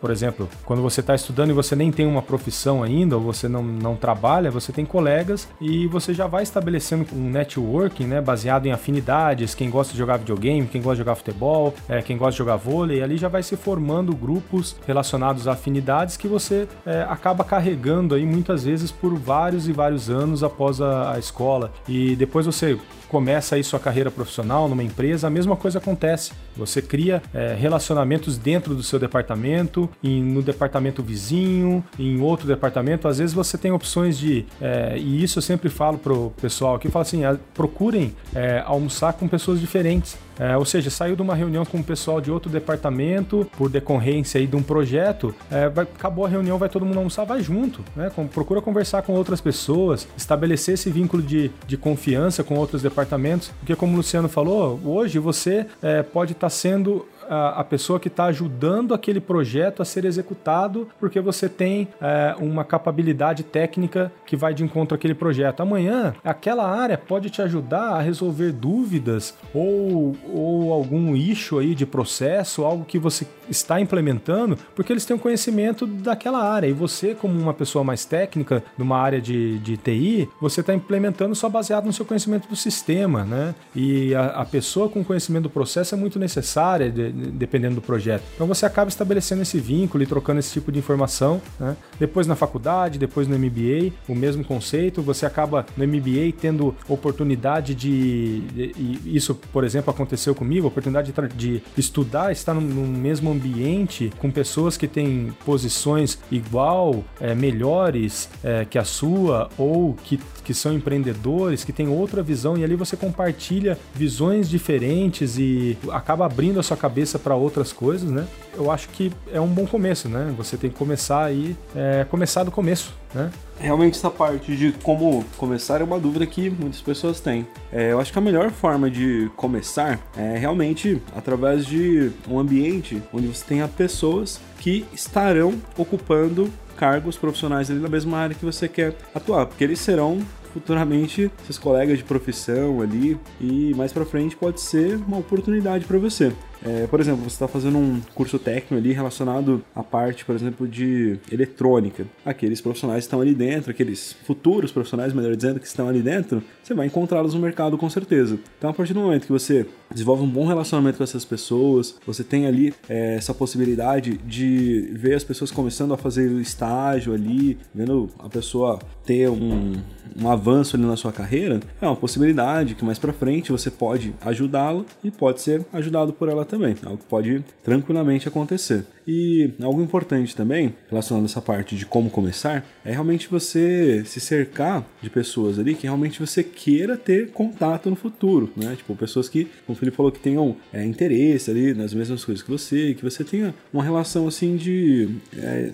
Por 0.00 0.10
exemplo, 0.10 0.48
quando 0.64 0.80
você 0.80 1.00
está 1.00 1.14
estudando 1.14 1.50
e 1.50 1.52
você 1.52 1.74
nem 1.74 1.90
tem 1.90 2.06
uma 2.06 2.22
profissão 2.22 2.82
ainda, 2.82 3.16
ou 3.16 3.22
você 3.22 3.48
não, 3.48 3.62
não 3.62 3.96
trabalha, 3.96 4.50
você 4.50 4.72
tem 4.72 4.84
colegas 4.84 5.48
e 5.60 5.86
você 5.88 6.14
já 6.14 6.26
vai 6.26 6.42
estabelecendo 6.42 7.06
um 7.12 7.30
networking, 7.30 8.04
né, 8.04 8.20
baseado 8.20 8.66
em 8.66 8.72
afinidades, 8.72 9.54
quem 9.54 9.70
gosta 9.70 9.92
de 9.92 9.98
jogar 9.98 10.18
videogame, 10.18 10.66
quem 10.66 10.80
gosta 10.80 10.96
de 10.96 11.00
jogar 11.00 11.16
futebol, 11.16 11.74
é, 11.88 12.00
quem 12.00 12.16
gosta 12.16 12.32
de 12.32 12.38
jogar 12.38 12.56
vôlei, 12.56 13.02
ali 13.02 13.16
já 13.16 13.28
vai 13.28 13.42
se 13.42 13.56
formando 13.56 14.14
grupos 14.14 14.76
relacionados 14.86 15.48
a 15.48 15.52
afinidades 15.52 16.16
que 16.16 16.28
você 16.28 16.68
é, 16.86 17.04
acaba 17.08 17.42
carregando 17.42 18.14
aí 18.14 18.24
muitas 18.24 18.64
vezes 18.64 18.92
por 18.92 19.14
vários 19.16 19.68
e 19.68 19.72
vários 19.72 20.08
anos 20.08 20.44
após 20.44 20.80
a, 20.80 21.14
a 21.14 21.18
escola. 21.18 21.72
E 21.88 22.14
depois 22.14 22.46
você 22.46 22.78
começa 23.08 23.54
aí 23.56 23.64
sua 23.64 23.80
carreira 23.80 24.10
profissional 24.10 24.68
numa 24.68 24.82
empresa, 24.82 25.26
a 25.26 25.30
mesma 25.30 25.56
coisa 25.56 25.78
acontece. 25.78 26.32
Você 26.56 26.82
cria 26.82 27.22
é, 27.32 27.54
relacionamentos 27.54 28.36
dentro 28.36 28.74
do 28.74 28.82
seu 28.82 28.98
departamento, 28.98 29.88
e 30.02 30.20
no 30.20 30.42
departamento 30.42 31.02
vizinho, 31.02 31.84
em 31.98 32.20
outro 32.20 32.46
departamento. 32.46 33.08
Às 33.08 33.18
vezes 33.18 33.34
você 33.34 33.56
tem 33.56 33.72
opções 33.72 34.18
de. 34.18 34.44
É, 34.60 34.96
e 34.98 35.22
isso 35.22 35.38
eu 35.38 35.42
sempre 35.42 35.68
falo 35.68 35.98
pro 35.98 36.32
pessoal 36.40 36.74
aqui, 36.74 36.88
falo 36.88 37.02
assim: 37.02 37.22
procurem 37.54 38.14
é, 38.34 38.62
almoçar 38.64 39.12
com 39.14 39.26
pessoas 39.26 39.60
diferentes. 39.60 40.16
É, 40.38 40.56
ou 40.56 40.64
seja, 40.64 40.90
saiu 40.90 41.16
de 41.16 41.22
uma 41.22 41.34
reunião 41.34 41.64
com 41.64 41.78
o 41.78 41.84
pessoal 41.84 42.20
de 42.20 42.30
outro 42.30 42.50
departamento 42.50 43.48
por 43.56 43.68
decorrência 43.68 44.38
aí 44.38 44.46
de 44.46 44.56
um 44.56 44.62
projeto, 44.62 45.34
é, 45.50 45.68
vai, 45.68 45.84
acabou 45.84 46.24
a 46.24 46.28
reunião, 46.28 46.58
vai 46.58 46.68
todo 46.68 46.86
mundo 46.86 46.98
almoçar, 46.98 47.24
vai 47.24 47.42
junto, 47.42 47.82
né? 47.96 48.10
Com, 48.14 48.26
procura 48.26 48.60
conversar 48.60 49.02
com 49.02 49.12
outras 49.14 49.40
pessoas, 49.40 50.06
estabelecer 50.16 50.74
esse 50.74 50.90
vínculo 50.90 51.22
de, 51.22 51.50
de 51.66 51.76
confiança 51.76 52.44
com 52.44 52.54
outros 52.54 52.82
departamentos, 52.82 53.50
porque 53.58 53.74
como 53.74 53.94
o 53.94 53.96
Luciano 53.96 54.28
falou, 54.28 54.80
hoje 54.84 55.18
você 55.18 55.66
é, 55.82 56.02
pode 56.02 56.32
estar 56.32 56.46
tá 56.46 56.50
sendo 56.50 57.06
a, 57.28 57.64
pessoa 57.64 58.00
que 58.00 58.08
está 58.08 58.24
ajudando 58.24 58.94
aquele 58.94 59.20
projeto 59.20 59.82
a 59.82 59.84
ser 59.84 60.04
executado, 60.04 60.88
porque 60.98 61.20
você 61.20 61.48
tem 61.48 61.88
é, 62.00 62.34
uma 62.38 62.64
capacidade 62.64 63.42
técnica 63.42 64.10
que 64.26 64.36
vai 64.36 64.54
de 64.54 64.64
encontro 64.64 64.94
àquele 64.94 65.14
projeto. 65.14 65.60
Amanhã, 65.60 66.14
aquela 66.24 66.68
área 66.68 66.96
pode 66.96 67.30
te 67.30 67.42
ajudar 67.42 67.90
a 67.90 68.00
resolver 68.00 68.52
dúvidas 68.52 69.34
ou, 69.54 70.16
ou 70.32 70.72
algum 70.72 71.14
issue 71.14 71.58
aí 71.58 71.74
de 71.74 71.84
processo, 71.84 72.64
algo 72.64 72.84
que 72.84 72.98
você 72.98 73.26
está 73.48 73.80
implementando, 73.80 74.58
porque 74.74 74.92
eles 74.92 75.04
têm 75.04 75.16
um 75.16 75.18
conhecimento 75.18 75.86
daquela 75.86 76.42
área. 76.42 76.66
E 76.66 76.72
você, 76.72 77.14
como 77.14 77.38
uma 77.38 77.54
pessoa 77.54 77.84
mais 77.84 78.04
técnica, 78.04 78.62
numa 78.76 78.98
área 78.98 79.20
de, 79.20 79.58
de 79.58 79.76
TI, 79.76 80.28
você 80.40 80.60
está 80.60 80.74
implementando 80.74 81.34
só 81.34 81.48
baseado 81.48 81.84
no 81.84 81.92
seu 81.92 82.04
conhecimento 82.04 82.48
do 82.48 82.56
sistema, 82.56 83.24
né? 83.24 83.54
E 83.74 84.14
a, 84.14 84.26
a 84.26 84.44
pessoa 84.44 84.88
com 84.88 85.04
conhecimento 85.04 85.44
do 85.44 85.50
processo 85.50 85.94
é 85.94 85.98
muito 85.98 86.18
necessária, 86.18 86.92
dependendo 87.18 87.76
do 87.76 87.80
projeto. 87.82 88.22
Então 88.34 88.46
você 88.46 88.64
acaba 88.66 88.88
estabelecendo 88.88 89.42
esse 89.42 89.58
vínculo 89.58 90.02
e 90.02 90.06
trocando 90.06 90.40
esse 90.40 90.52
tipo 90.52 90.70
de 90.72 90.78
informação. 90.78 91.40
Né? 91.58 91.76
Depois 91.98 92.26
na 92.26 92.36
faculdade, 92.36 92.98
depois 92.98 93.26
no 93.26 93.38
MBA, 93.38 93.92
o 94.08 94.14
mesmo 94.14 94.44
conceito. 94.44 95.02
Você 95.02 95.26
acaba 95.26 95.66
no 95.76 95.86
MBA 95.86 96.32
tendo 96.40 96.74
oportunidade 96.88 97.74
de. 97.74 98.40
de 98.40 98.98
isso, 99.04 99.34
por 99.34 99.64
exemplo, 99.64 99.90
aconteceu 99.90 100.34
comigo 100.34 100.68
oportunidade 100.68 101.12
de, 101.12 101.58
de 101.58 101.62
estudar, 101.76 102.32
estar 102.32 102.54
no, 102.54 102.60
no 102.60 102.86
mesmo 102.86 103.30
ambiente 103.30 104.12
com 104.18 104.30
pessoas 104.30 104.76
que 104.76 104.86
têm 104.86 105.32
posições 105.44 106.18
igual, 106.30 107.04
é, 107.20 107.34
melhores 107.34 108.28
é, 108.42 108.64
que 108.64 108.78
a 108.78 108.84
sua, 108.84 109.48
ou 109.56 109.94
que, 109.94 110.18
que 110.44 110.54
são 110.54 110.72
empreendedores, 110.72 111.64
que 111.64 111.72
têm 111.72 111.88
outra 111.88 112.22
visão, 112.22 112.56
e 112.56 112.64
ali 112.64 112.76
você 112.76 112.96
compartilha 112.96 113.78
visões 113.94 114.48
diferentes 114.48 115.38
e 115.38 115.76
acaba 115.90 116.26
abrindo 116.26 116.60
a 116.60 116.62
sua 116.62 116.76
cabeça 116.76 117.07
para 117.16 117.36
outras 117.36 117.72
coisas, 117.72 118.10
né? 118.10 118.26
Eu 118.56 118.72
acho 118.72 118.88
que 118.88 119.12
é 119.32 119.40
um 119.40 119.46
bom 119.46 119.64
começo, 119.64 120.08
né? 120.08 120.34
Você 120.36 120.56
tem 120.56 120.68
que 120.68 120.76
começar 120.76 121.24
aí, 121.24 121.56
é, 121.76 122.04
começar 122.10 122.42
do 122.42 122.50
começo, 122.50 122.92
né? 123.14 123.30
Realmente 123.60 123.96
essa 123.96 124.10
parte 124.10 124.56
de 124.56 124.72
como 124.82 125.24
começar 125.36 125.80
é 125.80 125.84
uma 125.84 125.98
dúvida 125.98 126.26
que 126.26 126.50
muitas 126.50 126.80
pessoas 126.80 127.20
têm. 127.20 127.46
É, 127.72 127.92
eu 127.92 128.00
acho 128.00 128.12
que 128.12 128.18
a 128.18 128.22
melhor 128.22 128.50
forma 128.50 128.90
de 128.90 129.30
começar 129.36 130.00
é 130.16 130.36
realmente 130.36 131.00
através 131.14 131.64
de 131.64 132.10
um 132.28 132.36
ambiente 132.38 133.00
onde 133.12 133.28
você 133.28 133.44
tenha 133.44 133.68
pessoas 133.68 134.40
que 134.58 134.84
estarão 134.92 135.54
ocupando 135.76 136.50
cargos 136.76 137.16
profissionais 137.16 137.70
ali 137.70 137.80
na 137.80 137.88
mesma 137.88 138.18
área 138.18 138.34
que 138.34 138.44
você 138.44 138.68
quer 138.68 138.94
atuar, 139.14 139.46
porque 139.46 139.64
eles 139.64 139.80
serão 139.80 140.20
futuramente 140.52 141.30
seus 141.44 141.58
colegas 141.58 141.98
de 141.98 142.04
profissão 142.04 142.80
ali 142.80 143.18
e 143.40 143.74
mais 143.74 143.92
para 143.92 144.04
frente 144.04 144.36
pode 144.36 144.60
ser 144.60 144.96
uma 144.96 145.18
oportunidade 145.18 145.84
para 145.84 145.98
você. 145.98 146.32
É, 146.64 146.86
por 146.86 147.00
exemplo, 147.00 147.22
você 147.22 147.34
está 147.34 147.48
fazendo 147.48 147.78
um 147.78 148.00
curso 148.14 148.38
técnico 148.38 148.74
ali 148.74 148.92
relacionado 148.92 149.64
à 149.74 149.82
parte, 149.82 150.24
por 150.24 150.34
exemplo, 150.34 150.66
de 150.66 151.18
eletrônica. 151.30 152.06
Aqueles 152.24 152.60
profissionais 152.60 153.04
estão 153.04 153.20
ali 153.20 153.34
dentro, 153.34 153.70
aqueles 153.70 154.16
futuros 154.24 154.72
profissionais, 154.72 155.12
melhor 155.12 155.34
dizendo, 155.36 155.60
que 155.60 155.66
estão 155.66 155.88
ali 155.88 156.00
dentro, 156.00 156.42
você 156.62 156.74
vai 156.74 156.86
encontrá-los 156.86 157.34
no 157.34 157.40
mercado 157.40 157.78
com 157.78 157.88
certeza. 157.88 158.38
Então, 158.58 158.70
a 158.70 158.72
partir 158.74 158.92
do 158.92 159.00
momento 159.00 159.26
que 159.26 159.32
você 159.32 159.66
desenvolve 159.90 160.22
um 160.22 160.28
bom 160.28 160.46
relacionamento 160.46 160.98
com 160.98 161.04
essas 161.04 161.24
pessoas, 161.24 161.96
você 162.06 162.22
tem 162.22 162.46
ali 162.46 162.74
é, 162.88 163.14
essa 163.16 163.32
possibilidade 163.32 164.18
de 164.18 164.90
ver 164.92 165.14
as 165.14 165.24
pessoas 165.24 165.50
começando 165.50 165.94
a 165.94 165.96
fazer 165.96 166.28
o 166.28 166.40
estágio 166.40 167.14
ali, 167.14 167.58
vendo 167.74 168.10
a 168.18 168.28
pessoa 168.28 168.78
ter 169.04 169.30
um, 169.30 169.76
um 170.20 170.30
avanço 170.30 170.76
ali 170.76 170.84
na 170.84 170.96
sua 170.96 171.12
carreira, 171.12 171.60
é 171.80 171.86
uma 171.86 171.96
possibilidade 171.96 172.74
que 172.74 172.84
mais 172.84 172.98
para 172.98 173.12
frente 173.12 173.50
você 173.50 173.70
pode 173.70 174.14
ajudá-la 174.20 174.84
e 175.02 175.10
pode 175.10 175.40
ser 175.40 175.64
ajudado 175.72 176.12
por 176.12 176.28
ela 176.28 176.44
também. 176.48 176.74
Algo 176.82 176.98
que 176.98 177.04
pode 177.04 177.44
tranquilamente 177.62 178.26
acontecer. 178.26 178.84
E 179.10 179.52
algo 179.62 179.80
importante 179.80 180.36
também, 180.36 180.74
relacionado 180.90 181.22
a 181.22 181.24
essa 181.24 181.40
parte 181.40 181.74
de 181.74 181.86
como 181.86 182.10
começar, 182.10 182.62
é 182.84 182.92
realmente 182.92 183.26
você 183.26 184.02
se 184.04 184.20
cercar 184.20 184.86
de 185.00 185.08
pessoas 185.08 185.58
ali 185.58 185.74
que 185.74 185.84
realmente 185.84 186.20
você 186.20 186.44
queira 186.44 186.94
ter 186.94 187.30
contato 187.30 187.88
no 187.88 187.96
futuro, 187.96 188.52
né? 188.54 188.76
Tipo, 188.76 188.94
pessoas 188.94 189.26
que, 189.26 189.46
como 189.66 189.74
o 189.74 189.74
Felipe 189.74 189.96
falou, 189.96 190.12
que 190.12 190.20
tenham 190.20 190.54
é, 190.70 190.84
interesse 190.84 191.50
ali 191.50 191.72
nas 191.72 191.94
mesmas 191.94 192.22
coisas 192.22 192.44
que 192.44 192.50
você, 192.50 192.92
que 192.92 193.02
você 193.02 193.24
tenha 193.24 193.54
uma 193.72 193.82
relação 193.82 194.28
assim 194.28 194.56
de, 194.56 195.08
é, 195.38 195.70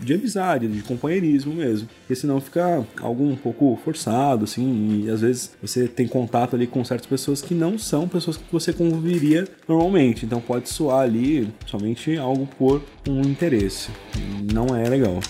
de 0.00 0.14
amizade, 0.14 0.68
de 0.68 0.82
companheirismo 0.82 1.54
mesmo. 1.54 1.88
Porque 2.02 2.14
senão 2.14 2.40
fica 2.40 2.86
algo 3.00 3.24
um 3.24 3.34
pouco 3.34 3.76
forçado, 3.84 4.44
assim, 4.44 5.02
e 5.04 5.10
às 5.10 5.22
vezes 5.22 5.56
você 5.60 5.88
tem 5.88 6.06
contato 6.06 6.54
ali 6.54 6.68
com 6.68 6.84
certas 6.84 7.08
pessoas 7.08 7.42
que 7.42 7.52
não 7.52 7.76
são 7.76 8.06
pessoas 8.06 8.36
que 8.36 8.44
você 8.52 8.72
conviveria 8.72 9.48
normalmente. 9.68 10.15
Então 10.24 10.40
pode 10.40 10.68
soar 10.68 11.02
ali 11.02 11.52
somente 11.66 12.16
algo 12.16 12.46
por 12.58 12.80
por 13.04 13.12
um 13.12 13.20
interesse. 13.22 13.90
Não 14.52 14.74
é 14.76 14.88
legal. 14.88 15.20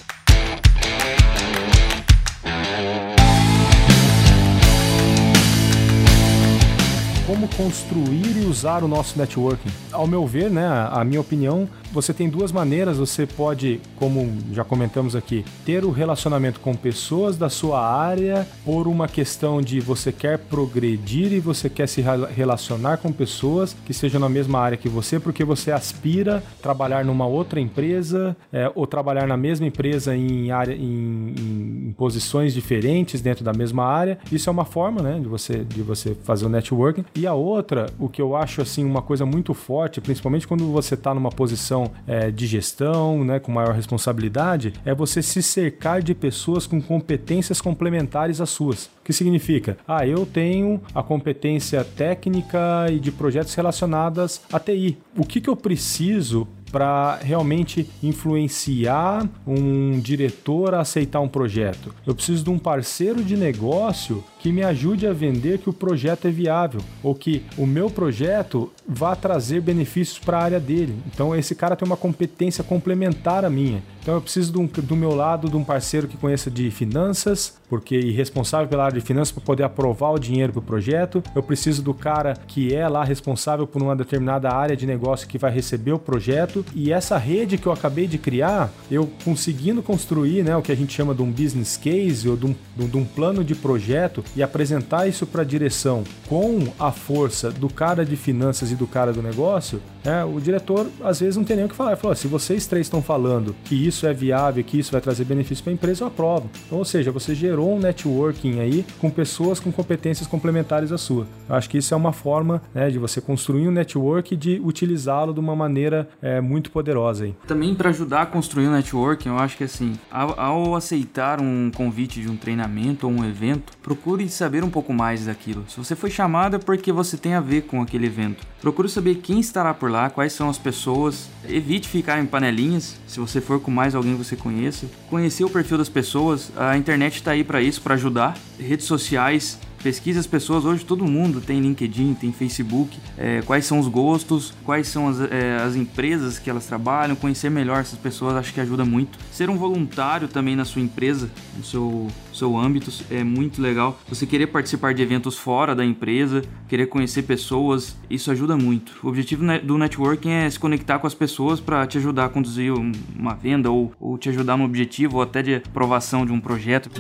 Como 7.37 7.49
construir 7.49 8.35
e 8.43 8.47
usar 8.47 8.83
o 8.83 8.89
nosso 8.89 9.19
networking. 9.19 9.69
Ao 9.93 10.07
meu 10.07 10.27
ver, 10.27 10.51
né, 10.51 10.67
a 10.91 11.05
minha 11.05 11.21
opinião, 11.21 11.69
você 11.93 12.15
tem 12.15 12.31
duas 12.31 12.51
maneiras. 12.51 12.97
Você 12.97 13.27
pode, 13.27 13.79
como 13.97 14.33
já 14.53 14.65
comentamos 14.65 15.15
aqui, 15.15 15.45
ter 15.65 15.85
o 15.85 15.91
relacionamento 15.91 16.61
com 16.61 16.75
pessoas 16.75 17.37
da 17.37 17.51
sua 17.51 17.87
área 17.87 18.47
por 18.65 18.89
uma 18.89 19.07
questão 19.07 19.61
de 19.61 19.81
você 19.81 20.11
quer 20.11 20.39
progredir 20.39 21.31
e 21.33 21.39
você 21.39 21.69
quer 21.69 21.87
se 21.87 22.03
relacionar 22.35 22.97
com 22.99 23.13
pessoas 23.13 23.77
que 23.85 23.93
estejam 23.93 24.19
na 24.21 24.31
mesma 24.31 24.59
área 24.59 24.79
que 24.79 24.89
você, 24.89 25.21
porque 25.21 25.45
você 25.45 25.71
aspira 25.71 26.43
trabalhar 26.63 27.05
numa 27.05 27.27
outra 27.27 27.61
empresa 27.61 28.35
é, 28.51 28.71
ou 28.75 28.87
trabalhar 28.87 29.27
na 29.27 29.37
mesma 29.37 29.67
empresa 29.67 30.17
em, 30.17 30.51
área, 30.51 30.75
em, 30.75 31.35
em, 31.39 31.89
em 31.89 31.95
posições 31.97 32.55
diferentes 32.55 33.21
dentro 33.21 33.45
da 33.45 33.53
mesma 33.53 33.85
área. 33.85 34.19
Isso 34.33 34.49
é 34.49 34.53
uma 34.53 34.65
forma, 34.65 35.03
né, 35.03 35.19
de 35.21 35.29
você 35.29 35.65
de 35.65 35.83
você 35.83 36.15
fazer 36.25 36.47
o 36.47 36.49
networking. 36.49 37.05
E 37.15 37.26
a 37.27 37.35
outra, 37.35 37.87
o 37.99 38.09
que 38.09 38.21
eu 38.21 38.37
acho 38.37 38.63
assim 38.63 38.85
uma 38.85 39.03
coisa 39.03 39.27
muito 39.27 39.55
forte, 39.55 40.01
principalmente 40.01 40.47
quando 40.47 40.71
você 40.71 40.95
está 40.95 41.15
numa 41.15 41.31
posição 41.31 41.91
é, 42.07 42.31
de 42.31 42.47
gestão, 42.47 43.25
né, 43.25 43.39
com 43.39 43.53
maior 43.53 43.75
responsabilidade, 43.75 44.73
é 44.85 44.95
você 44.95 45.23
se 45.23 45.43
cercar 45.43 46.03
de 46.03 46.15
pessoas 46.15 46.67
com 46.67 46.81
competências 46.81 47.61
complementares 47.61 48.41
às 48.41 48.51
suas. 48.51 48.87
O 48.87 48.91
que 49.05 49.13
significa? 49.13 49.77
Ah, 49.87 50.07
eu 50.07 50.27
tenho 50.27 50.81
a 50.95 51.03
competência 51.03 51.85
técnica 51.85 52.87
e 52.91 52.99
de 52.99 53.13
projetos 53.13 53.55
relacionadas 53.55 54.43
à 54.53 54.59
TI. 54.59 54.99
O 55.17 55.25
que, 55.25 55.41
que 55.41 55.49
eu 55.49 55.57
preciso 55.57 56.47
para 56.71 57.19
realmente 57.23 57.89
influenciar 58.03 59.27
um 59.47 59.99
diretor 60.01 60.75
a 60.75 60.81
aceitar 60.81 61.21
um 61.21 61.29
projeto. 61.29 61.95
Eu 62.07 62.15
preciso 62.15 62.45
de 62.45 62.51
um 62.51 62.59
parceiro 62.59 63.23
de 63.23 63.37
negócio 63.37 64.23
que 64.47 64.53
me 64.53 64.63
ajude 64.63 65.09
a 65.09 65.13
vender 65.13 65.59
que 65.59 65.69
o 65.69 65.73
projeto 65.73 66.29
é 66.29 66.31
viável 66.31 66.81
ou 67.03 67.17
que 67.17 67.43
o 67.59 67.67
meu 67.67 67.91
projeto 67.91 68.71
vá 68.87 69.17
trazer 69.17 69.61
benefícios 69.61 70.21
para 70.21 70.39
a 70.39 70.43
área 70.45 70.61
dele. 70.61 70.95
Então 71.13 71.35
esse 71.35 71.53
cara 71.53 71.75
tem 71.75 71.85
uma 71.85 71.97
competência 71.97 72.63
complementar 72.63 73.45
à 73.45 73.51
minha. 73.51 73.83
Então 74.01 74.15
eu 74.15 74.21
preciso 74.21 74.53
do, 74.53 74.65
do 74.83 74.95
meu 74.95 75.17
lado 75.17 75.51
de 75.51 75.57
um 75.57 75.65
parceiro 75.65 76.07
que 76.07 76.17
conheça 76.17 76.49
de 76.49 76.71
finanças, 76.71 77.59
porque 77.69 77.97
é 77.97 78.13
responsável 78.13 78.69
pela 78.69 78.85
área 78.85 79.01
de 79.01 79.05
finanças 79.05 79.33
para 79.33 79.43
poder 79.43 79.65
aprovar 79.65 80.13
o 80.13 80.19
dinheiro 80.21 80.53
para 80.53 80.61
o 80.61 80.63
projeto. 80.63 81.25
Eu 81.35 81.43
preciso 81.43 81.83
do 81.83 81.93
cara 81.93 82.35
que 82.47 82.73
é 82.73 82.89
lá 82.89 83.03
responsável 83.03 83.67
por 83.67 83.83
uma 83.83 83.97
determinada 83.97 84.49
área 84.55 84.77
de 84.77 84.87
negócio 84.87 85.27
que 85.27 85.39
vai 85.39 85.51
receber 85.51 85.91
o 85.91 85.99
projeto. 85.99 86.65
E 86.73 86.93
essa 86.93 87.19
rede 87.19 87.59
que 87.59 87.67
eu 87.67 87.73
acabei 87.73 88.07
de 88.07 88.17
criar, 88.17 88.71
eu 88.89 89.11
conseguindo 89.25 89.83
construir 89.83 90.45
né, 90.45 90.57
o 90.57 90.63
que 90.63 90.71
a 90.71 90.77
gente 90.77 90.93
chama 90.93 91.13
de 91.13 91.23
um 91.23 91.33
business 91.33 91.77
case 91.77 92.29
ou 92.29 92.37
de 92.37 92.47
um, 92.47 92.55
de 92.77 92.97
um 92.97 93.05
plano 93.05 93.43
de 93.43 93.57
projeto 93.57 94.23
e 94.37 94.43
apresentar 94.43 95.09
isso 95.09 95.27
para 95.27 95.41
a 95.41 95.45
direção 95.45 96.05
com 96.29 96.69
a 96.79 96.93
força 96.93 97.51
do 97.51 97.69
cara 97.69 98.05
de 98.05 98.17
finanças 98.17 98.71
e 98.71 98.77
do 98.77 98.87
cara 98.87 99.13
do 99.13 99.23
negócio, 99.23 99.81
né, 100.07 100.25
o 100.25 100.41
diretor 100.41 100.87
às 101.03 101.21
vezes 101.21 101.37
não 101.37 101.45
tem 101.45 101.57
nem 101.57 101.67
o 101.67 101.69
que 101.69 101.75
falar. 101.75 101.93
Ele 101.93 102.01
falou: 102.01 102.17
se 102.17 102.29
vocês 102.29 102.67
três 102.67 102.87
estão 102.87 103.03
falando 103.03 103.55
que 103.65 103.75
isso 103.75 104.07
é 104.07 104.13
viável, 104.13 104.63
que 104.63 104.79
isso 104.79 104.93
vai 104.93 105.01
trazer 105.01 105.25
benefício 105.25 105.63
para 105.63 105.73
a 105.73 105.75
empresa, 105.75 106.05
eu 106.05 106.09
aprovo. 106.09 106.49
Então, 106.67 106.79
ou 106.79 106.85
seja, 106.85 107.11
você 107.11 107.35
gerou 107.35 107.75
um 107.75 107.79
networking 107.79 108.61
aí 108.61 108.87
com 108.99 109.11
pessoas 109.11 109.61
com 109.61 109.73
competências 109.73 110.27
complementares 110.29 110.93
à 110.93 110.99
sua. 110.99 111.27
Eu 111.49 111.55
acho 111.55 111.69
que 111.69 111.79
isso 111.79 111.93
é 111.93 111.97
uma 111.97 112.13
forma 112.13 112.63
né, 112.75 112.89
de 112.89 112.99
você 112.99 113.21
construir 113.21 113.69
um 113.69 113.73
network 113.73 114.35
e 114.35 114.37
de 114.37 114.61
utilizá-lo 114.65 115.33
de 115.33 115.41
uma 115.41 115.57
maneira 115.57 116.09
é, 116.23 116.41
muito 116.41 116.71
poderosa. 116.71 117.25
Aí. 117.25 117.35
Também 117.47 117.75
para 117.75 117.91
ajudar 117.91 118.23
a 118.23 118.27
construir 118.27 118.69
um 118.69 118.73
networking, 118.73 119.29
eu 119.29 119.39
acho 119.39 119.57
que 119.57 119.65
assim, 119.65 119.95
ao, 120.11 120.39
ao 120.39 120.77
aceitar 120.77 121.41
um 121.41 121.71
convite 121.75 122.21
de 122.21 122.29
um 122.29 122.37
treinamento 122.37 123.07
ou 123.07 123.13
um 123.13 123.25
evento, 123.25 123.73
procure 123.83 124.29
saber 124.29 124.63
um 124.63 124.71
pouco 124.71 124.93
mais 124.93 125.27
daquilo. 125.27 125.65
Se 125.69 125.77
você 125.79 125.97
foi 125.97 126.11
chamado 126.11 126.57
é 126.57 126.59
porque 126.59 126.93
você 126.93 127.17
tem 127.17 127.35
a 127.35 127.41
ver 127.41 127.63
com 127.63 127.81
aquele 127.83 128.07
evento. 128.07 128.47
Procure 128.61 128.89
saber 128.89 129.17
quem 129.17 129.39
estará 129.41 129.73
por 129.73 129.91
lá, 129.91 129.96
quais 130.15 130.33
são 130.33 130.49
as 130.49 130.59
pessoas. 130.59 131.29
Evite 131.49 131.89
ficar 131.89 132.21
em 132.21 132.27
panelinhas, 132.27 132.97
se 133.07 133.19
você 133.19 133.41
for 133.41 133.61
com 133.61 133.71
mais 133.71 133.95
alguém 133.95 134.17
que 134.17 134.25
você 134.25 134.37
conheça. 134.37 134.87
Conhecer 135.09 135.45
o 135.45 135.51
perfil 135.51 135.79
das 135.79 135.89
pessoas, 135.89 136.51
a 136.57 136.77
internet 136.77 137.17
está 137.17 137.33
aí 137.33 137.43
para 137.43 137.61
isso, 137.61 137.81
para 137.81 137.95
ajudar. 137.95 138.37
Redes 138.59 138.87
sociais 138.87 139.59
pesquise 139.87 140.19
as 140.19 140.27
pessoas. 140.27 140.65
Hoje 140.65 140.85
todo 140.85 141.07
mundo 141.07 141.41
tem 141.41 141.61
LinkedIn, 141.61 142.15
tem 142.15 142.33
Facebook. 142.33 142.99
É, 143.17 143.41
quais 143.43 143.65
são 143.67 143.79
os 143.79 143.87
gostos, 143.87 144.53
quais 144.65 144.89
são 144.89 145.07
as, 145.07 145.21
é, 145.21 145.59
as 145.65 145.77
empresas 145.77 146.41
que 146.41 146.51
elas 146.51 146.67
trabalham, 146.67 147.15
conhecer 147.15 147.49
melhor 147.49 147.79
essas 147.79 147.97
pessoas 147.97 148.35
acho 148.35 148.53
que 148.53 148.61
ajuda 148.61 148.85
muito. 148.85 149.17
Ser 149.31 149.49
um 149.49 149.57
voluntário 149.57 150.27
também 150.27 150.57
na 150.57 150.65
sua 150.65 150.83
empresa, 150.83 151.31
no 151.57 151.63
seu, 151.63 152.09
seu 152.35 152.59
âmbito, 152.59 152.91
é 153.13 153.23
muito 153.23 153.63
legal. 153.63 153.97
Você 154.09 154.27
querer 154.27 154.49
participar 154.49 154.93
de 154.93 155.03
eventos 155.03 155.39
fora 155.39 155.73
da 155.73 155.85
empresa, 155.85 156.43
querer 156.67 156.87
conhecer 156.87 157.23
pessoas, 157.23 157.97
isso 158.11 158.33
ajuda 158.33 158.57
muito. 158.57 158.93
O 159.05 159.09
objetivo 159.09 159.45
do 159.63 159.79
networking 159.79 160.31
é 160.31 160.51
se 160.51 160.59
conectar 160.59 160.99
com 160.99 161.07
as 161.07 161.15
pessoas 161.15 161.61
para 161.61 161.87
te 161.87 161.97
ajudar 161.97 162.25
a 162.25 162.29
conduzir 162.29 162.75
uma 163.17 163.35
venda 163.35 163.71
ou, 163.71 163.93
ou 164.01 164.19
te 164.19 164.31
ajudar 164.31 164.57
no 164.57 164.65
objetivo 164.65 165.19
ou 165.19 165.23
até 165.23 165.43
de 165.43 165.55
aprovação 165.55 166.27
de 166.27 166.33
um 166.33 166.41
projeto 166.41 166.91